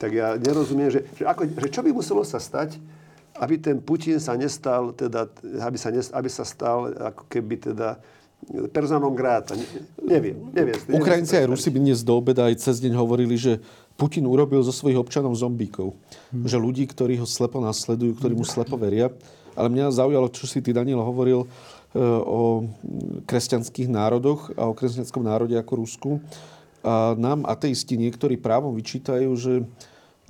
[0.00, 2.80] tak ja nerozumiem, že, že, ako, že čo by muselo sa stať,
[3.36, 5.28] aby ten Putin sa nestal, teda,
[5.60, 8.00] aby, sa nes, aby sa stal ako keby teda
[8.72, 9.52] personom gráta.
[9.52, 9.68] Ne,
[10.00, 10.76] neviem, neviem.
[10.88, 13.60] neviem Ukrajinci aj Rusi by dnes do obeda aj cez deň hovorili, že
[13.98, 15.94] Putin urobil zo svojich občanov zombíkov.
[16.32, 16.44] Hmm.
[16.46, 19.12] Že ľudí, ktorí ho slepo nasledujú, ktorí mu slepo veria.
[19.58, 21.46] Ale mňa zaujalo, čo si ty, Daniel, hovoril e,
[22.24, 22.70] o
[23.26, 26.10] kresťanských národoch a o kresťanskom národe ako Rusku.
[26.80, 29.68] A nám ateisti niektorí právom vyčítajú, že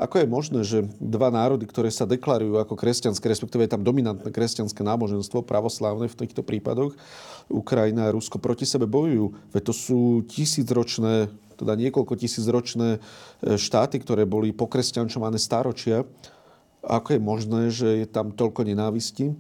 [0.00, 4.32] ako je možné, že dva národy, ktoré sa deklarujú ako kresťanské, respektíve je tam dominantné
[4.32, 6.96] kresťanské náboženstvo, pravoslávne v týchto prípadoch,
[7.52, 9.36] Ukrajina a Rusko proti sebe bojujú.
[9.52, 11.28] Veď to sú tisícročné,
[11.60, 12.98] teda niekoľko tisícročné e,
[13.60, 16.08] štáty, ktoré boli pokresťančované stáročia.
[16.80, 19.36] Ako je možné, že je tam toľko nenávisti?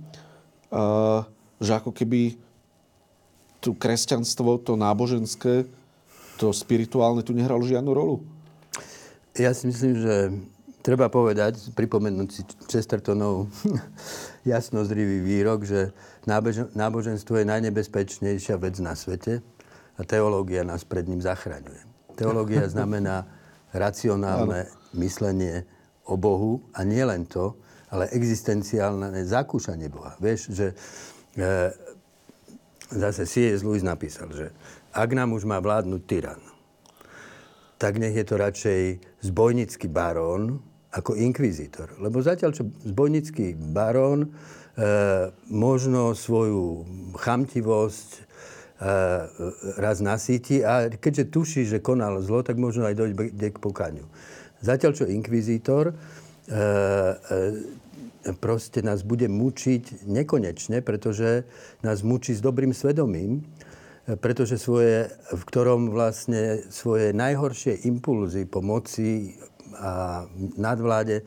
[0.70, 1.24] A,
[1.56, 2.36] že ako keby
[3.60, 5.68] tu kresťanstvo, to náboženské,
[6.40, 8.24] to spirituálne tu nehralo žiadnu rolu?
[9.36, 10.16] Ja si myslím, že
[10.80, 13.52] treba povedať, pripomenúť si Chestertonov
[14.48, 15.92] jasnozrivý výrok, že
[16.76, 19.44] náboženstvo je najnebezpečnejšia vec na svete
[19.96, 21.89] a teológia nás pred ním zachraňuje.
[22.20, 23.24] Teológia znamená
[23.72, 25.64] racionálne myslenie
[26.04, 27.56] o Bohu a nie len to,
[27.88, 30.14] ale existenciálne zakúšanie Boha.
[30.20, 30.74] Vieš, že e,
[32.92, 33.64] zase C.S.
[33.64, 34.52] Lewis napísal, že
[34.92, 36.42] ak nám už má vládnuť tyran,
[37.80, 38.82] tak nech je to radšej
[39.24, 40.60] zbojnický barón
[40.90, 41.96] ako inkvizítor.
[42.02, 44.28] Lebo zatiaľ, čo zbojnický barón e,
[45.48, 48.29] možno svoju chamtivosť
[49.76, 54.08] raz nasíti a keďže tuší, že konal zlo, tak možno aj dojde k pokaniu.
[54.64, 55.94] Zatiaľ, čo inkvizítor e,
[56.48, 61.44] e, proste nás bude mučiť nekonečne, pretože
[61.84, 63.44] nás mučí s dobrým svedomím,
[64.20, 69.36] pretože svoje, v ktorom vlastne svoje najhoršie impulzy po moci
[69.76, 70.24] a
[70.56, 71.24] nadvláde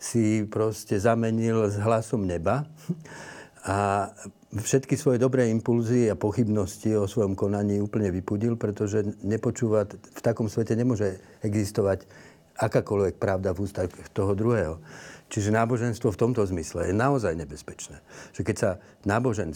[0.00, 2.64] si proste zamenil s hlasom neba
[3.64, 4.08] a
[4.50, 10.50] všetky svoje dobré impulzy a pochybnosti o svojom konaní úplne vypudil, pretože nepočúva, v takom
[10.50, 12.06] svete nemôže existovať
[12.58, 14.82] akákoľvek pravda v ústach toho druhého.
[15.30, 18.02] Čiže náboženstvo v tomto zmysle je naozaj nebezpečné.
[18.34, 18.70] Že keď sa,
[19.06, 19.54] nábožen,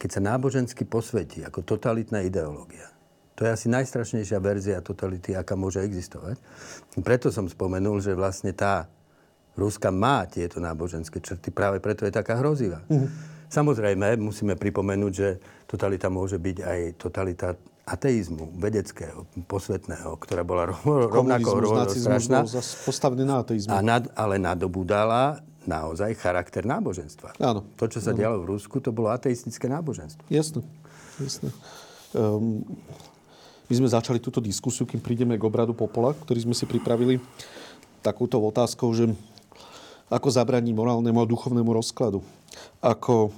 [0.00, 2.88] keď sa nábožensky posvetí ako totalitná ideológia,
[3.36, 6.40] to je asi najstrašnejšia verzia totality, aká môže existovať.
[7.04, 8.88] Preto som spomenul, že vlastne tá
[9.52, 12.80] Ruska má tieto náboženské črty, práve preto je taká hrozivá.
[12.88, 13.04] Uh-huh.
[13.52, 15.36] Samozrejme, musíme pripomenúť, že
[15.68, 17.52] totalita môže byť aj totalita
[17.84, 21.60] ateizmu, vedeckého, posvetného, ktorá bola rovnako
[21.92, 22.48] strašná.
[22.88, 23.68] postavený na ateizmu.
[23.68, 27.36] A nad, ale nadobudala naozaj charakter náboženstva.
[27.38, 27.68] Áno.
[27.76, 28.18] To, čo sa áno.
[28.18, 30.24] dialo v Rusku, to bolo ateistické náboženstvo.
[30.32, 30.64] Jasné.
[31.20, 31.52] Jasné.
[32.16, 32.64] Um,
[33.68, 37.20] my sme začali túto diskusiu, kým prídeme k obradu Popola, ktorý sme si pripravili
[38.00, 39.12] takúto otázkou, že
[40.12, 42.20] ako zabraniť morálnemu a duchovnému rozkladu.
[42.82, 43.30] Ako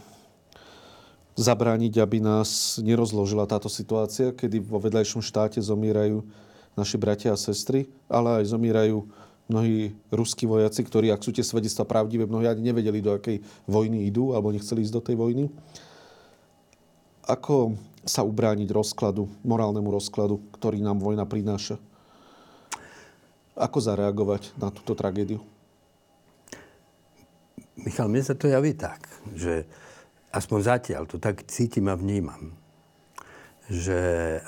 [1.36, 6.24] zabrániť, aby nás nerozložila táto situácia, kedy vo vedľajšom štáte zomierajú
[6.72, 9.04] naši bratia a sestry, ale aj zomierajú
[9.44, 14.08] mnohí ruskí vojaci, ktorí, ak sú tie svedectvá pravdivé, mnohí ani nevedeli, do akej vojny
[14.08, 15.44] idú, alebo nechceli ísť do tej vojny.
[17.28, 21.76] Ako sa ubrániť rozkladu, morálnemu rozkladu, ktorý nám vojna prináša?
[23.54, 25.40] Ako zareagovať na túto tragédiu?
[27.74, 29.64] Michal, mne sa to javí tak, že
[30.34, 32.52] aspoň zatiaľ to tak cítim a vnímam,
[33.70, 33.96] že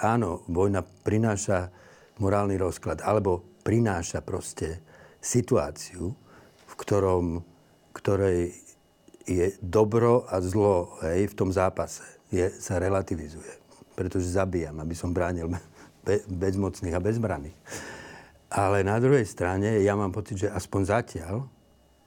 [0.03, 1.73] áno, vojna prináša
[2.21, 4.81] morálny rozklad, alebo prináša proste
[5.21, 6.13] situáciu,
[6.67, 7.41] v ktorom,
[7.97, 8.53] ktorej
[9.27, 13.59] je dobro a zlo hej, v tom zápase je, sa relativizuje.
[13.99, 15.51] Pretože zabíjam, aby som bránil
[16.07, 17.59] be, bezmocných a bezbraných.
[18.47, 21.51] Ale na druhej strane ja mám pocit, že aspoň zatiaľ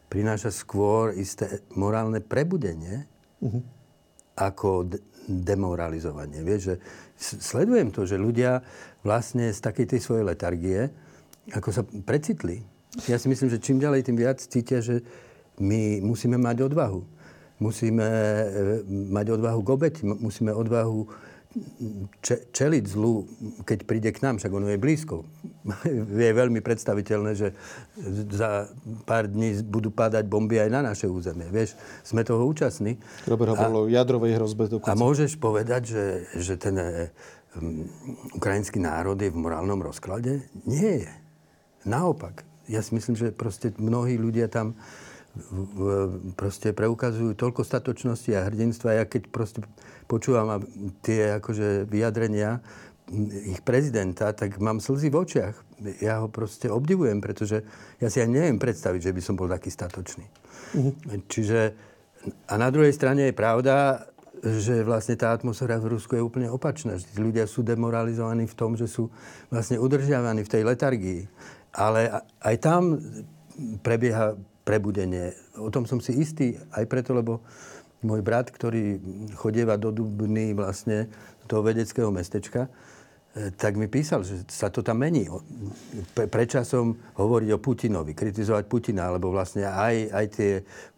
[0.09, 3.05] prináša skôr isté morálne prebudenie,
[3.39, 3.61] uh-huh.
[4.35, 4.99] ako d-
[5.29, 6.41] demoralizovanie.
[6.41, 6.75] Vieš, že
[7.39, 8.65] sledujem to, že ľudia
[9.05, 10.89] vlastne z takej tej svojej letargie
[11.53, 12.61] ako sa precitli.
[13.05, 15.01] Ja si myslím, že čím ďalej, tým viac cítia, že
[15.61, 17.01] my musíme mať odvahu.
[17.59, 18.45] Musíme e,
[18.87, 21.05] mať odvahu k obeti, musíme odvahu
[22.53, 23.25] čeliť zlu,
[23.65, 25.25] keď príde k nám, však ono je blízko.
[26.21, 27.57] je veľmi predstaviteľné, že
[28.29, 28.69] za
[29.09, 31.49] pár dní budú padať bomby aj na naše územie.
[31.49, 31.73] Vieš,
[32.05, 33.01] sme toho účastní.
[33.25, 34.93] Robert hovoril o jadrovej hrozbe dokonca.
[34.93, 36.05] A môžeš povedať, že,
[36.37, 37.89] že ten um,
[38.37, 40.45] ukrajinský národ je v morálnom rozklade?
[40.69, 41.13] Nie je.
[41.89, 42.45] Naopak.
[42.69, 44.77] Ja si myslím, že proste mnohí ľudia tam
[46.35, 48.97] proste preukazujú toľko statočnosti a hrdinstva.
[48.99, 49.59] Ja keď proste
[50.09, 50.63] počúvam
[51.05, 52.59] tie akože vyjadrenia
[53.49, 55.55] ich prezidenta, tak mám slzy v očiach.
[56.03, 57.65] Ja ho proste obdivujem, pretože
[57.97, 60.25] ja si aj neviem predstaviť, že by som bol taký statočný.
[60.77, 60.93] Uh-huh.
[61.25, 61.73] Čiže
[62.45, 64.05] a na druhej strane je pravda,
[64.39, 66.95] že vlastne tá atmosféra v Rusku je úplne opačná.
[67.15, 69.11] Ľudia sú demoralizovaní v tom, že sú
[69.51, 71.21] vlastne udržiavaní v tej letargii.
[71.75, 72.99] Ale aj tam
[73.83, 74.35] prebieha
[74.69, 75.33] prebudenie.
[75.57, 77.41] O tom som si istý aj preto, lebo
[78.05, 79.01] môj brat, ktorý
[79.33, 81.09] chodieva do Dubny vlastne
[81.49, 82.69] toho vedeckého mestečka,
[83.33, 85.25] e, tak mi písal, že sa to tam mení.
[86.13, 90.51] Pre, prečasom hovoriť o Putinovi, kritizovať Putina, alebo vlastne aj, aj tie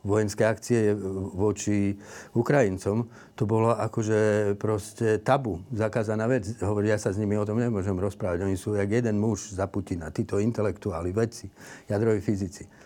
[0.04, 0.92] vojenské akcie
[1.32, 1.96] voči
[2.36, 3.08] Ukrajincom,
[3.40, 6.44] to bolo akože proste tabu, zakázaná vec.
[6.60, 8.44] Hovorí, ja sa s nimi o tom nemôžem rozprávať.
[8.44, 11.48] Oni sú jak jeden muž za Putina, títo intelektuáli, vedci,
[11.88, 12.81] jadroví fyzici.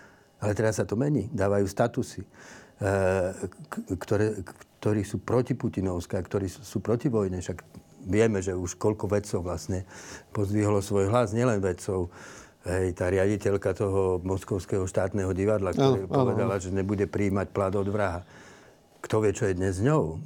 [0.45, 1.25] Ale teraz sa to mení.
[1.33, 2.27] Dávajú statusy, e,
[3.97, 4.45] ktoré,
[4.77, 7.41] ktorí sú proti Putinovská, ktorí sú proti vojne.
[7.41, 7.65] Však
[8.05, 9.89] vieme, že už koľko vedcov vlastne
[10.29, 12.13] pozdvihlo svoj hlas, nielen vedcov.
[12.65, 16.61] Hej, tá riaditeľka toho Moskovského štátneho divadla, ktorá no, povedala, no.
[16.61, 18.25] že nebude príjmať plat od vraha.
[19.05, 20.17] Kto vie, čo je dnes s ňou?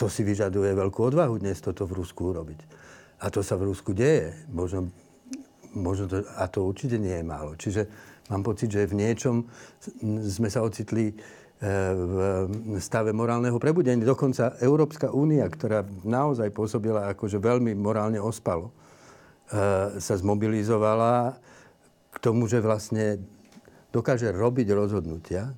[0.00, 2.60] To si vyžaduje veľkú odvahu dnes toto v Rusku urobiť.
[3.20, 4.32] A to sa v Rusku deje.
[4.48, 4.88] Možno,
[5.76, 7.60] možno to, a to určite nie je málo.
[7.60, 7.84] Čiže
[8.32, 9.44] mám pocit, že v niečom
[10.24, 11.12] sme sa ocitli
[11.62, 14.02] v stave morálneho prebudenia.
[14.02, 18.74] Dokonca Európska únia, ktorá naozaj pôsobila akože veľmi morálne ospalo,
[20.00, 21.38] sa zmobilizovala
[22.10, 23.22] k tomu, že vlastne
[23.94, 25.52] dokáže robiť rozhodnutia,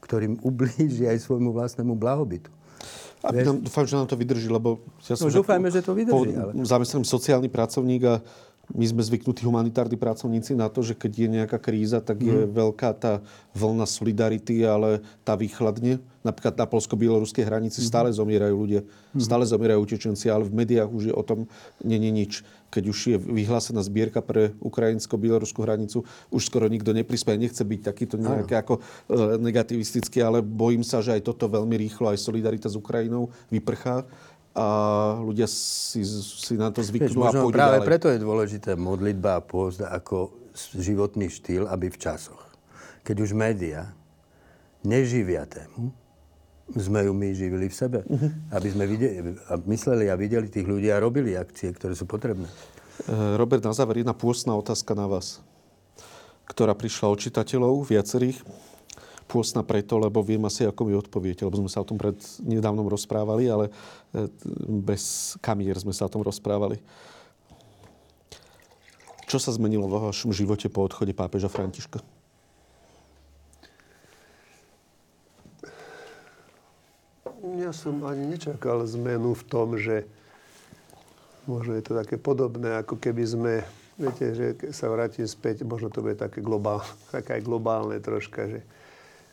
[0.00, 2.48] ktorým ublíži aj svojmu vlastnému blahobytu.
[3.22, 5.30] A nám, dúfam, že nám to vydrží, lebo ja som...
[5.30, 6.34] No, dúfajme, že to vydrží.
[6.34, 6.58] Ale...
[6.66, 8.18] Zamestnaný sociálny pracovník a
[8.72, 12.52] my sme zvyknutí humanitárni pracovníci na to, že keď je nejaká kríza, tak je mm.
[12.56, 13.20] veľká tá
[13.52, 16.00] vlna solidarity, ale tá vychladne.
[16.24, 17.86] Napríklad na polsko-bieloruskej hranici mm.
[17.86, 19.20] stále zomierajú ľudia, mm.
[19.20, 21.44] stále zomierajú utečenci, ale v médiách už je o tom
[21.84, 22.40] není nič.
[22.72, 27.36] Keď už je vyhlásená zbierka pre ukrajinsko-bieloruskú hranicu, už skoro nikto neprispieje.
[27.36, 28.80] Nechce byť takýto nejaký ako e,
[29.36, 34.08] negativistický, ale bojím sa, že aj toto veľmi rýchlo, aj solidarita s Ukrajinou vyprchá
[34.52, 34.66] a
[35.16, 37.88] ľudia si, si na to zvyknú Veď, a pôjdu práve ďalej.
[37.88, 40.32] preto je dôležité modlitba a pôst ako
[40.76, 42.40] životný štýl, aby v časoch,
[43.00, 43.96] keď už média
[44.84, 45.92] neživia tému,
[46.72, 47.98] sme ju my živili v sebe.
[48.06, 48.32] Uh-huh.
[48.52, 52.48] Aby sme videli, a mysleli a videli tých ľudí a robili akcie, ktoré sú potrebné.
[52.48, 55.40] Eh, Robert, na záver jedna pôstna otázka na vás,
[56.48, 58.40] ktorá prišla od čitateľov viacerých
[59.32, 62.84] pôstna preto, lebo viem asi, ako mi odpoviete, lebo sme sa o tom pred nedávnom
[62.84, 63.72] rozprávali, ale
[64.12, 64.28] e,
[64.84, 66.76] bez kamier sme sa o tom rozprávali.
[69.24, 72.04] Čo sa zmenilo vo vašom živote po odchode pápeža Františka?
[77.56, 80.04] Ja som ani nečakal zmenu v tom, že
[81.48, 83.52] možno je to také podobné, ako keby sme,
[83.96, 86.84] viete, že sa vrátim späť, možno to bude také, globál,
[87.16, 88.60] také aj globálne troška, že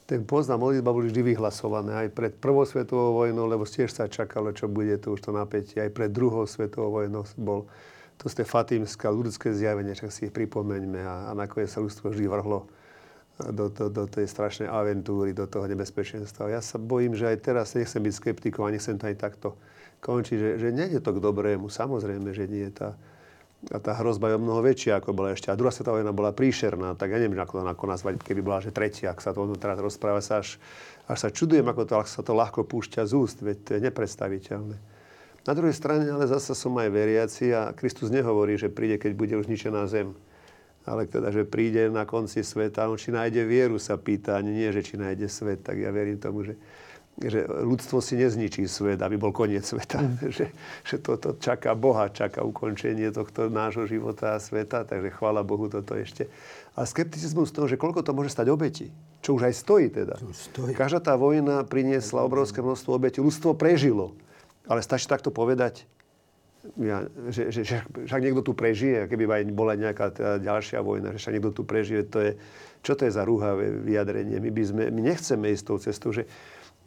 [0.10, 4.50] ten a modlitba boli vždy vyhlasované aj pred prvou svetovou vojnou, lebo tiež sa čakalo,
[4.58, 5.78] čo bude tu už to napätie.
[5.78, 7.70] Aj pred druhou svetovou vojnou bol
[8.18, 12.26] to ste fatímske ľudské zjavenie, čak si ich pripomeňme a, a nakoniec sa ľudstvo vždy
[12.26, 12.68] vrhlo
[13.40, 16.52] do, do, do tej strašnej aventúry, do toho nebezpečenstva.
[16.52, 19.56] Ja sa bojím, že aj teraz nechcem byť skeptikom a nechcem to aj takto
[20.04, 21.72] končiť, že, že je to k dobrému.
[21.72, 22.68] Samozrejme, že nie.
[22.76, 23.00] Tá,
[23.68, 25.52] a tá hrozba je mnoho väčšia, ako bola ešte.
[25.52, 28.64] A druhá svetová vojna bola príšerná, tak ja neviem, ako to ako nazvať, keby bola,
[28.64, 30.56] že tretia, ak sa to teraz rozpráva, sa až,
[31.12, 33.80] až sa čudujem, ako to, ak sa to ľahko púšťa z úst, veď to je
[33.84, 34.76] nepredstaviteľné.
[35.44, 39.36] Na druhej strane ale zase som aj veriaci a Kristus nehovorí, že príde, keď bude
[39.36, 40.16] už ničená zem.
[40.88, 44.70] Ale teda, že príde na konci sveta, on či nájde vieru, sa pýta, ani nie,
[44.72, 46.56] že či nájde svet, tak ja verím tomu, že
[47.20, 50.00] že ľudstvo si nezničí svet, aby bol koniec sveta.
[50.00, 50.32] Mm.
[50.38, 50.46] že,
[50.88, 56.00] že toto čaká Boha, čaká ukončenie tohto nášho života a sveta, takže chvála Bohu toto
[56.00, 56.32] ešte.
[56.80, 58.88] A skepticizmus toho, že koľko to môže stať obeti,
[59.20, 60.16] čo už aj stojí teda.
[60.32, 60.72] Stojí.
[60.72, 63.20] Každá tá vojna priniesla obrovské množstvo obetí.
[63.20, 64.16] Ľudstvo prežilo.
[64.70, 65.84] Ale stačí takto povedať,
[66.76, 70.12] ja, že, že, že však niekto tu prežije, keby aj bola nejaká
[70.44, 72.32] ďalšia vojna, že však niekto tu prežije, to je,
[72.84, 74.44] čo to je za rúhavé vyjadrenie?
[74.44, 76.28] My, by sme, my nechceme ísť tou cestou, že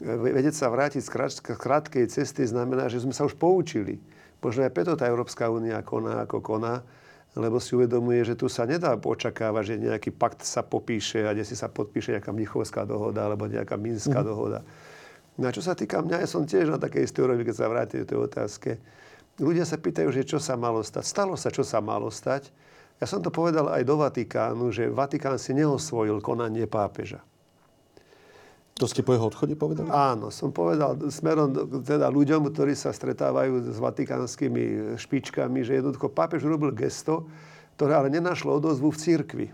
[0.02, 1.10] vedieť sa vrátiť z
[1.54, 4.02] krátkej cesty znamená, že sme sa už poučili.
[4.42, 6.82] Možno aj preto tá Európska únia koná ako koná,
[7.38, 11.46] lebo si uvedomuje, že tu sa nedá očakávať, že nejaký pakt sa popíše a kde
[11.46, 14.26] si sa podpíše nejaká Mnichovská dohoda alebo nejaká Minská mm.
[14.26, 14.60] dohoda.
[15.40, 18.04] No a čo sa týka mňa, ja som tiež na takej istej keď sa vrátim
[18.04, 18.70] do tej otázke.
[19.40, 21.08] Ľudia sa pýtajú, že čo sa malo stať.
[21.08, 22.52] Stalo sa, čo sa malo stať.
[23.00, 27.24] Ja som to povedal aj do Vatikánu, že Vatikán si neosvojil konanie pápeža.
[28.82, 29.86] To ste po jeho odchode povedali?
[29.94, 31.54] Áno, som povedal smerom
[31.86, 37.30] teda ľuďom, ktorí sa stretávajú s vatikánskymi špičkami, že jednoducho pápež urobil gesto,
[37.78, 39.46] ktoré ale nenašlo odozvu v cirkvi.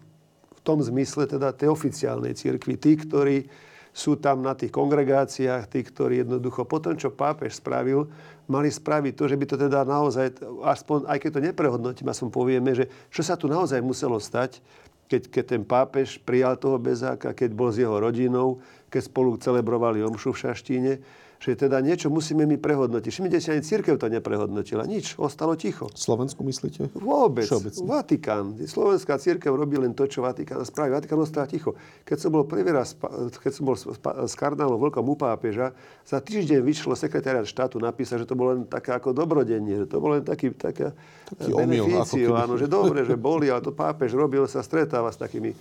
[0.57, 2.81] V tom zmysle teda tej oficiálnej cirkvi.
[2.81, 3.53] Tí, ktorí
[3.93, 8.09] sú tam na tých kongregáciách, tí, ktorí jednoducho po tom, čo pápež spravil,
[8.49, 12.33] mali spraviť to, že by to teda naozaj, aspoň aj keď to neprehodnotím, a som
[12.33, 14.65] povieme, že čo sa tu naozaj muselo stať,
[15.09, 20.03] keď, keď ten pápež prijal toho bezáka, keď bol s jeho rodinou, keď spolu celebrovali
[20.05, 20.93] omšu v Šaštíne,
[21.39, 23.11] že teda niečo musíme my prehodnotiť.
[23.15, 24.83] Všimnite si, ani církev to neprehodnotila.
[24.83, 25.87] Nič, ostalo ticho.
[25.95, 26.91] Slovensku myslíte?
[26.99, 27.47] Vôbec.
[27.47, 27.87] Všeobecne.
[27.87, 28.45] Vatikán.
[28.59, 30.91] Slovenská církev robí len to, čo Vatikán spraví.
[30.91, 31.79] Vatikán ostal ticho.
[32.03, 32.99] Keď som bol prvý raz,
[33.39, 35.71] keď som bol s kardinálom Vlkom u pápeža,
[36.03, 40.03] za týždeň vyšlo sekretariat štátu napísať, že to bolo len také ako dobrodenie, že to
[40.03, 40.91] bolo len taký, také
[41.39, 42.35] taký keby...
[42.35, 45.57] áno, že dobre, že boli, ale to pápež robil, sa stretáva s takými e,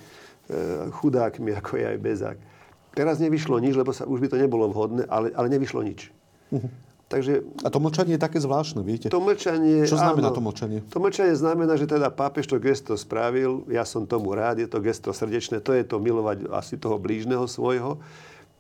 [0.90, 2.57] chudákmi, ako je aj Bezák.
[2.98, 6.10] Teraz nevyšlo nič, lebo sa, už by to nebolo vhodné, ale, ale nevyšlo nič.
[6.50, 6.66] Uh-huh.
[7.08, 9.08] Takže, a to mlčanie je také zvláštne, viete?
[9.08, 10.80] To mlčanie, Čo znamená áno, to mlčanie?
[10.92, 14.84] To mlčanie znamená, že teda pápež to gesto spravil, ja som tomu rád, je to
[14.84, 18.04] gesto srdečné, to je to milovať asi toho blížneho svojho,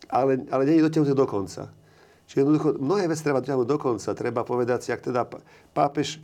[0.08, 1.68] ale, ale nie je dotiahnuté do konca.
[2.32, 4.10] Čiže jednoducho, mnohé veci treba dotiahnuť do konca.
[4.16, 5.28] Treba povedať si, ak teda
[5.76, 6.24] pápež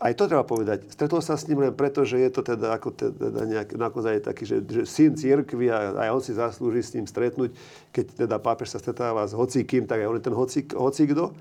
[0.00, 0.88] aj to treba povedať.
[0.88, 4.48] Stretol sa s ním len preto, že je to teda ako teda nejak, naozaj taký,
[4.48, 7.52] že, že syn církvy a aj on si zaslúži s ním stretnúť.
[7.92, 11.36] Keď teda pápež sa stretáva s hocikým, tak aj on je ten hocik, hocikdo.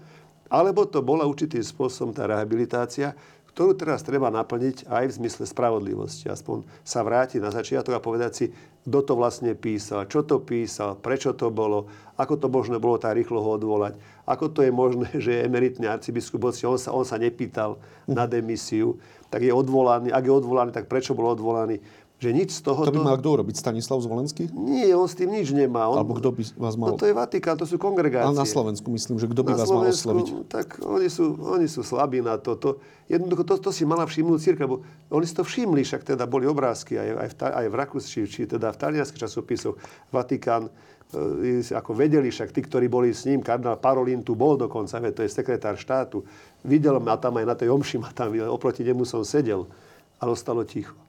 [0.50, 3.14] Alebo to bola určitým spôsobom tá rehabilitácia,
[3.60, 6.32] ktorú teraz treba naplniť aj v zmysle spravodlivosti.
[6.32, 8.46] Aspoň sa vrátiť na začiatok a povedať si,
[8.88, 13.20] kto to vlastne písal, čo to písal, prečo to bolo, ako to možné bolo tak
[13.20, 17.20] rýchlo ho odvolať, ako to je možné, že je emeritný arcibiskup, on sa, on sa
[17.20, 17.76] nepýtal
[18.08, 18.96] na demisiu,
[19.28, 21.84] tak je odvolaný, ak je odvolaný, tak prečo bol odvolaný
[22.20, 22.84] že nič z toho...
[22.84, 23.56] To by mal kto urobiť?
[23.56, 24.52] Stanislav Zvolenský?
[24.52, 25.88] Nie, on s tým nič nemá.
[25.88, 26.04] On...
[26.04, 26.92] Alebo kto by vás mal...
[26.92, 28.28] No to je Vatikán, to sú kongregácie.
[28.28, 30.28] Ale na Slovensku myslím, že kto by na vás mal osloviť?
[30.52, 32.60] Tak oni sú, oni sú slabí na to.
[32.60, 36.28] to jednoducho to, to si mala všimnúť církev, lebo oni si to všimli, však teda
[36.28, 39.80] boli obrázky aj, aj, v, aj v Rakúsku, či teda v talianských časopisoch.
[40.12, 40.68] Vatikán
[41.16, 45.24] e, ako vedeli však tí, ktorí boli s ním, kardinál Parolin tu bol dokonca, to
[45.24, 46.28] je sekretár štátu.
[46.68, 49.72] Videl ma tam aj na tej omši, ma tam, oproti nemu som sedel,
[50.20, 51.00] ale ostalo ticho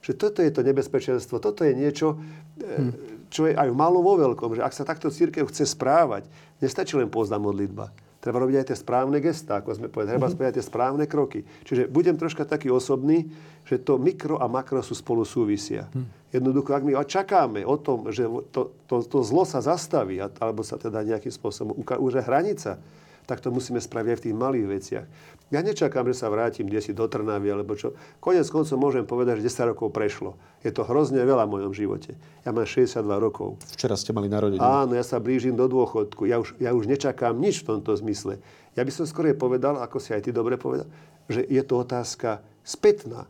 [0.00, 2.16] že toto je to nebezpečenstvo, toto je niečo,
[2.60, 3.28] hmm.
[3.28, 6.24] čo je aj v malom vo veľkom, že ak sa takto církev chce správať,
[6.64, 7.92] nestačí len pozdná modlitba.
[8.20, 10.20] Treba robiť aj tie správne gestá, ako sme povedali.
[10.20, 10.52] Treba mm-hmm.
[10.52, 11.40] tie správne kroky.
[11.64, 13.32] Čiže budem troška taký osobný,
[13.64, 15.88] že to mikro a makro sú spolu súvisia.
[15.96, 16.04] Mm.
[16.28, 20.76] Jednoducho, ak my čakáme o tom, že to, to, to zlo sa zastaví, alebo sa
[20.76, 22.76] teda nejakým spôsobom už hranica,
[23.24, 25.06] tak to musíme spraviť aj v tých malých veciach.
[25.50, 27.98] Ja nečakám, že sa vrátim kde si do Trnavy, alebo čo.
[28.22, 30.38] Konec koncov môžem povedať, že 10 rokov prešlo.
[30.62, 32.14] Je to hrozne veľa v mojom živote.
[32.46, 33.58] Ja mám 62 rokov.
[33.74, 34.62] Včera ste mali narodenie.
[34.62, 36.30] Áno, ja sa blížim do dôchodku.
[36.30, 38.38] Ja už, ja už nečakám nič v tomto zmysle.
[38.78, 40.86] Ja by som skôr povedal, ako si aj ty dobre povedal,
[41.26, 43.26] že je to otázka spätná.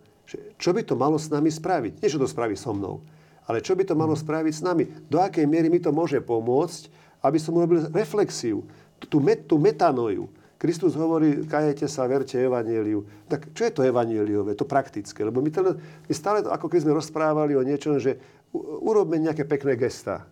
[0.60, 2.04] Čo by to malo s nami spraviť?
[2.04, 3.00] Nie, čo to spraví so mnou,
[3.48, 4.84] ale čo by to malo spraviť s nami?
[5.08, 6.86] Do akej miery mi to môže pomôcť,
[7.24, 8.62] aby som urobil reflexiu,
[9.08, 10.28] tú, met, tú metanoju,
[10.61, 13.08] Kristus hovorí, kajete sa, verte evanieliu.
[13.32, 14.52] Tak čo je to evanieliové?
[14.61, 15.24] To praktické.
[15.24, 18.20] Lebo my, ten, my stále, ako keď sme rozprávali o niečom, že
[18.84, 20.28] urobme nejaké pekné gestá.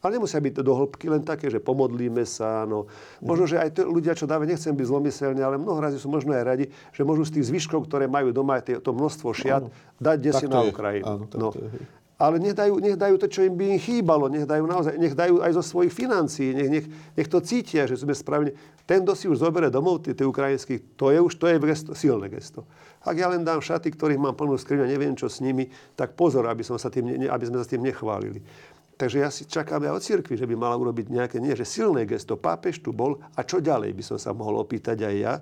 [0.00, 2.64] Ale nemusia byť do hĺbky len také, že pomodlíme sa.
[2.64, 2.88] No.
[3.20, 6.44] Možno, že aj ľudia, čo dávajú, nechcem byť zlomyselní, ale mnoho razy sú možno aj
[6.48, 6.64] radi,
[6.94, 9.74] že môžu z tých zvyškov, ktoré majú doma, to množstvo šiat, áno.
[10.00, 11.04] dať desi na Ukrajinu.
[11.04, 11.50] Áno, no.
[11.52, 14.66] to je ale nech dajú, nech dajú to, čo im by im chýbalo, nech dajú,
[14.66, 18.58] naozaj, nech dajú aj zo svojich financií, nech, nech, nech to cítia, že sme spravili.
[18.82, 20.26] Ten, kto si už zoberie domov, tie, tie
[20.98, 22.66] to je už to je gesto, silné gesto.
[23.06, 26.18] Ak ja len dám šaty, ktorých mám plnú skriňu a neviem, čo s nimi, tak
[26.18, 28.42] pozor, aby, som sa tým, aby sme sa tým nechválili.
[28.98, 32.02] Takže ja si čakám aj od cirkvi, že by mala urobiť nejaké, nie že silné
[32.02, 32.34] gesto.
[32.34, 35.34] Pápež tu bol a čo ďalej by som sa mohol opýtať aj ja,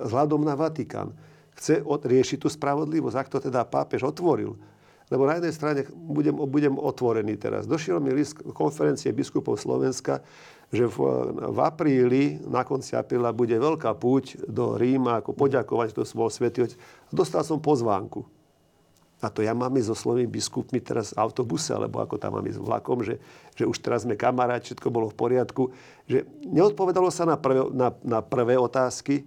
[0.00, 1.12] vzhľadom na Vatikán.
[1.60, 4.56] Chce riešiť tú spravodlivosť, ak to teda pápež otvoril,
[5.06, 7.70] lebo na jednej strane budem, budem otvorený teraz.
[7.70, 10.22] Došiel mi list konferencie biskupov Slovenska,
[10.74, 10.98] že v,
[11.54, 16.66] v apríli, na konci apríla, bude veľká púť do Ríma, ako poďakovať, to bol svätý
[17.14, 18.26] Dostal som pozvánku.
[19.24, 22.44] A to ja mám ísť so slovými biskupmi teraz v autobuse, alebo ako tam mám
[22.44, 23.16] ísť vlakom, že,
[23.56, 25.72] že už teraz sme kamaráti, všetko bolo v poriadku.
[26.04, 29.24] Že neodpovedalo sa na prvé, na, na prvé otázky,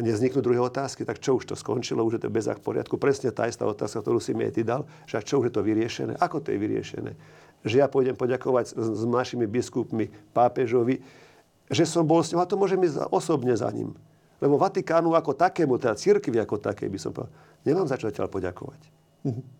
[0.00, 2.96] nevzniknú druhé otázky, tak čo už to skončilo, už je to bez v poriadku.
[2.96, 5.62] Presne tá istá otázka, ktorú si mi aj ty dal, že čo už je to
[5.62, 7.12] vyriešené, ako to je vyriešené.
[7.66, 11.02] Že ja pôjdem poďakovať s, s našimi biskupmi pápežovi,
[11.68, 13.92] že som bol s ním, a to môžem ísť osobne za ním.
[14.38, 17.34] Lebo Vatikánu ako takému, teda církvi ako také by som povedal,
[17.66, 18.80] nemám za čo poďakovať.
[19.26, 19.57] Mm-hmm.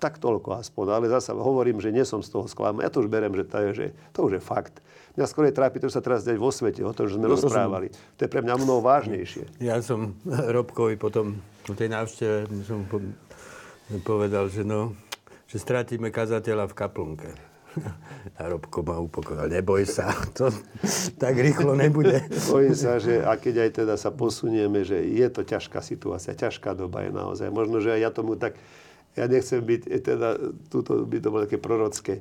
[0.00, 0.84] Tak toľko aspoň.
[0.96, 2.88] Ale zase hovorím, že nie som z toho sklamaný.
[2.88, 3.86] Ja to už berem, že to, je, že
[4.16, 4.80] to už je fakt.
[5.20, 7.92] Mňa skôr trápi, to sa teraz deje vo svete, o tom, že sme no, rozprávali.
[7.92, 8.16] Rozumiem.
[8.16, 9.44] To je pre mňa mnoho vážnejšie.
[9.60, 10.16] Ja som
[10.56, 12.88] Robkovi potom po tej návšteve som
[14.06, 14.96] povedal, že no,
[15.50, 17.30] že stratíme kazateľa v kaplnke.
[18.38, 20.50] A Robko ma upokojil, neboj sa, to
[21.18, 22.26] tak rýchlo nebude.
[22.50, 26.74] Bojím sa, že a keď aj teda sa posunieme, že je to ťažká situácia, ťažká
[26.74, 27.48] doba je naozaj.
[27.50, 28.58] Možno, že aj ja tomu tak
[29.18, 30.28] ja nechcem byť, e, teda,
[30.70, 32.14] túto by to bolo také prorocké.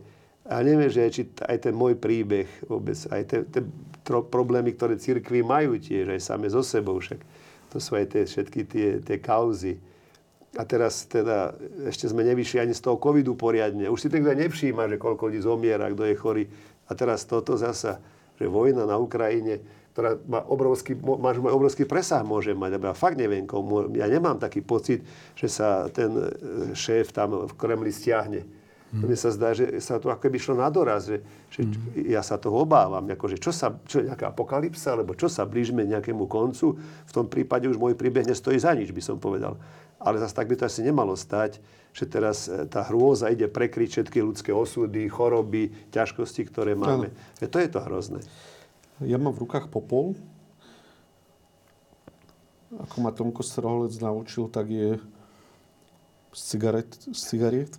[0.49, 3.61] A neviem, že či aj ten môj príbeh vôbec, aj tie, tie
[4.09, 7.21] problémy, ktoré církvy majú tiež, aj same so sebou však.
[7.69, 9.77] To sú aj tie, všetky tie, tie kauzy.
[10.57, 11.53] A teraz teda
[11.85, 13.85] ešte sme nevyšli ani z toho covidu poriadne.
[13.85, 16.43] Už si niekto nevšíma, že koľko ľudí zomiera, kto je chorý.
[16.89, 18.01] A teraz toto zasa,
[18.41, 19.61] že vojna na Ukrajine,
[19.99, 22.79] ktorá má obrovský, má, má obrovský presah môže mať.
[22.79, 25.03] Ja fakt neviem, komu, ja nemám taký pocit,
[25.35, 26.31] že sa ten e,
[26.71, 28.47] šéf tam v Kremli stiahne.
[28.95, 29.03] Hmm.
[29.03, 31.19] Mne sa zdá, že sa to ako keby šlo na doraz, že,
[31.51, 32.15] že hmm.
[32.15, 35.83] ja sa toho obávam, ako, že čo sa, čo, nejaká apokalypsa, alebo čo sa blížime
[35.83, 39.59] nejakému koncu, v tom prípade už môj príbeh nestojí za nič, by som povedal.
[39.99, 41.59] Ale zase tak by to asi nemalo stať,
[41.91, 47.11] že teraz e, tá hrôza ide prekryť všetky ľudské osudy, choroby, ťažkosti, ktoré máme.
[47.11, 47.45] No.
[47.51, 48.23] To je to hrozné.
[48.99, 50.11] Ja mám v rukách popol.
[52.75, 54.99] ako ma Tomko Stroholec naučil, tak je
[56.35, 57.73] z cigaret, z cigariet.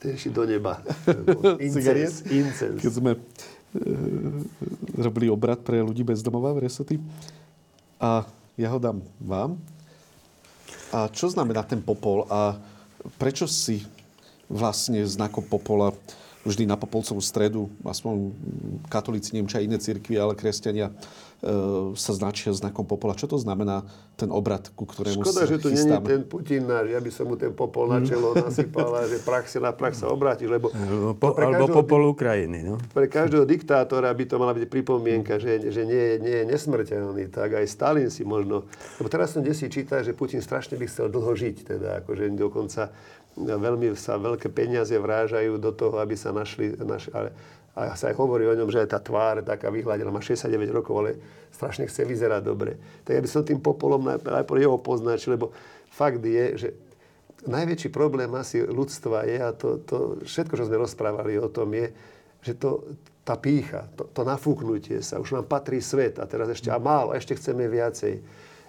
[0.00, 0.80] Je do neba.
[1.60, 2.24] Incens.
[2.30, 2.80] Incens.
[2.80, 3.20] Keď sme e,
[4.96, 6.96] robili obrad pre ľudí bez domova v Resoty.
[8.00, 8.24] A
[8.56, 9.60] ja ho dám vám.
[10.94, 12.56] A čo znamená ten popol a
[13.20, 13.84] prečo si
[14.48, 15.92] vlastne znakom popola
[16.46, 18.30] vždy na Popolcovú stredu, aspoň
[18.86, 20.94] katolíci, neviem, či aj iné cirkvi, ale kresťania e,
[21.92, 23.12] sa značia znakom popola.
[23.12, 23.82] Čo to znamená
[24.14, 27.28] ten obrad, ku ktorému Škoda, sa že tu není ten Putin náš, ja by som
[27.28, 30.72] mu ten popol na čelo nasypal a že prach si na prach sa obráti, lebo
[30.72, 32.58] Alebo, po, pre alebo každého- popol Ukrajiny.
[32.64, 32.80] No.
[32.94, 37.28] pre každého diktátora by to mala byť pripomienka, že, že nie, je- nie je nesmrteľný.
[37.28, 38.64] Tak aj Stalin si možno...
[38.96, 41.56] Lebo teraz som desi čítal, že Putin strašne by chcel dlho žiť.
[41.66, 42.94] Teda, akože dokonca
[43.36, 46.72] veľmi sa veľké peniaze vrážajú do toho, aby sa našli...
[46.80, 47.32] Naš, ale,
[47.76, 50.96] a sa aj hovorí o ňom, že aj tá tvár taká vyhľadená, má 69 rokov,
[50.96, 51.20] ale
[51.52, 52.80] strašne chce vyzerať dobre.
[53.04, 55.52] Tak ja by som tým popolom naj- najprv jeho poznačil, lebo
[55.92, 56.68] fakt je, že
[57.44, 61.92] najväčší problém asi ľudstva je, a to, to všetko, čo sme rozprávali o tom, je,
[62.40, 66.72] že to, tá pícha, to, to nafúknutie sa, už nám patrí svet a teraz ešte
[66.72, 68.24] a málo, a ešte chceme viacej.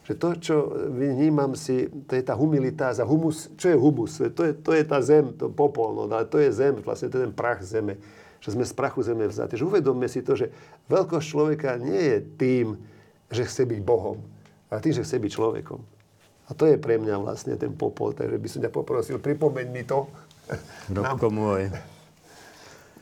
[0.07, 0.55] Že to, čo
[0.87, 3.51] vnímam si, to je tá humilita za humus.
[3.59, 4.23] Čo je humus?
[4.23, 7.19] To je, to je tá zem, to popol, no, ale to je zem, vlastne to
[7.19, 7.99] je ten prach zeme.
[8.39, 9.59] Že sme z prachu zeme vzaté.
[9.59, 10.47] Že uvedomme si to, že
[10.87, 12.65] veľkosť človeka nie je tým,
[13.27, 14.23] že chce byť Bohom,
[14.71, 15.83] ale tým, že chce byť človekom.
[16.47, 18.15] A to je pre mňa vlastne ten popol.
[18.15, 20.07] Takže by som ťa poprosil, pripomeň mi to.
[20.87, 21.67] Robko môj.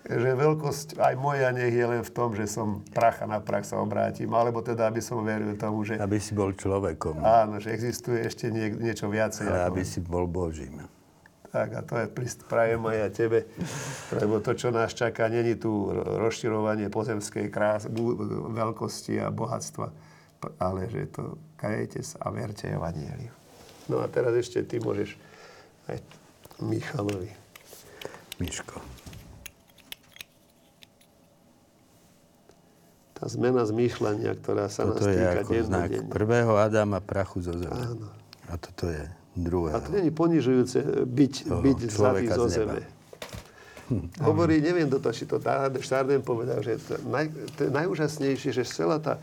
[0.06, 3.66] Že veľkosť aj moja nech je len v tom, že som prach a na prach
[3.66, 7.18] sa obrátim, alebo teda, aby som veril tomu, že Aby si bol človekom.
[7.20, 9.46] áno, že existuje ešte nie, niečo viacej.
[9.46, 10.86] Ale ako- aby si bol Božím.
[11.50, 12.08] Tak a to je
[12.46, 13.40] prajem aj ja tebe,
[14.12, 19.88] lebo to, čo nás čaká, není tu ro- rozširovanie pozemskej krás, veľkosti a bohatstva,
[20.60, 23.32] ale že to kajete sa a verte Evangeliu.
[23.88, 25.16] No a teraz ešte ty môžeš
[25.88, 25.98] aj
[26.60, 27.32] Michalovi.
[28.36, 28.95] Miško.
[33.16, 37.56] Tá zmena zmýšľania, ktorá sa nás Toto je týka ako znak prvého Adama prachu zo
[37.56, 37.72] zeme.
[37.72, 38.12] Áno.
[38.52, 39.80] A toto je A druhého.
[39.80, 42.84] to není ponižujúce byť, Toho byť vzatý človeka zo zeme.
[44.20, 45.38] Hovorí, neviem, kto to, či to
[45.86, 49.22] Šardem povedal, že to, naj, to je najúžasnejšie, že celá tá,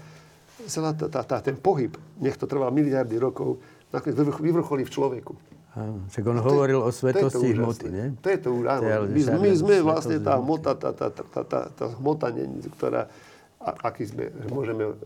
[0.71, 3.59] celá tá, tá, tá, ten pohyb, nech to trvá miliardy rokov,
[3.91, 5.33] nakoniec vyvrch- vyvrcholí v človeku.
[5.73, 6.05] Áno.
[6.13, 8.07] Však on hovoril o je to svetosti hmoty, nie?
[8.21, 9.09] To je to áno.
[9.09, 12.29] Je My, my sme vlastne tá hmota, tá, tá, tá, tá, tá, tá hmota,
[12.77, 13.32] ktorá, a,
[13.63, 14.99] aký sme, že môžeme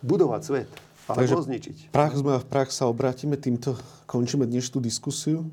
[0.00, 0.68] budovať svet,
[1.08, 1.92] alebo zničiť.
[1.92, 3.36] prach sme a v prach sa obrátime.
[3.36, 3.76] Týmto
[4.06, 5.48] končíme dnešnú diskusiu,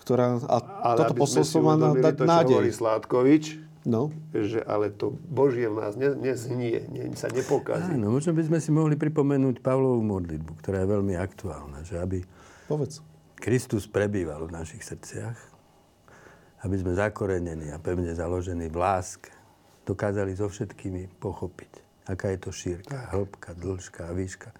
[0.00, 0.40] ktorá...
[0.48, 0.56] A
[0.94, 2.78] Ale toto posolstvo má dať to, čo hovorí nádej.
[2.78, 3.44] Sládkovič,
[3.88, 7.96] No, že ale to Božie v nás ne, nezhnie, ne, sa nepokazí.
[7.96, 12.20] Áno, možno by sme si mohli pripomenúť Pavlovú modlitbu, ktorá je veľmi aktuálna, že aby
[12.68, 13.00] povedz.
[13.40, 15.38] Kristus prebýval v našich srdciach,
[16.68, 19.32] aby sme zakorenení a pevne založení v láske
[19.88, 24.52] dokázali so všetkými pochopiť, aká je to šírka, hĺbka, dĺžka a výška.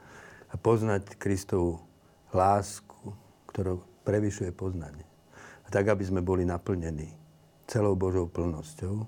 [0.49, 1.85] A poznať Kristovú
[2.33, 3.13] lásku,
[3.53, 5.05] ktorou prevyšuje poznanie.
[5.65, 7.13] A tak, aby sme boli naplnení
[7.69, 9.05] celou Božou plnosťou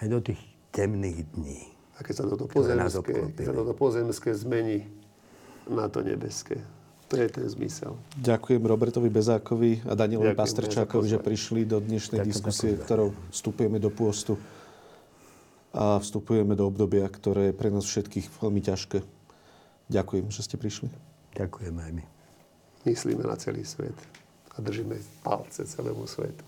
[0.00, 0.40] aj do tých
[0.72, 1.68] temných dní.
[1.94, 4.88] A keď sa toto pozemské, keď sa toto pozemské zmení
[5.68, 6.64] na to nebeské.
[7.12, 8.00] To je ten zmysel.
[8.16, 13.76] Ďakujem Robertovi Bezákovi a Danielovi Ďakujem Pastrčákovi, že prišli do dnešnej Ďakujem diskusie, ktorou vstupujeme
[13.76, 14.40] do pôstu.
[15.74, 19.02] A vstupujeme do obdobia, ktoré je pre nás všetkých veľmi ťažké.
[19.90, 20.88] Ďakujem, že ste prišli.
[21.34, 22.04] Ďakujeme aj my.
[22.86, 23.96] Myslíme na celý svet
[24.54, 24.94] a držíme
[25.26, 26.46] palce celému svetu.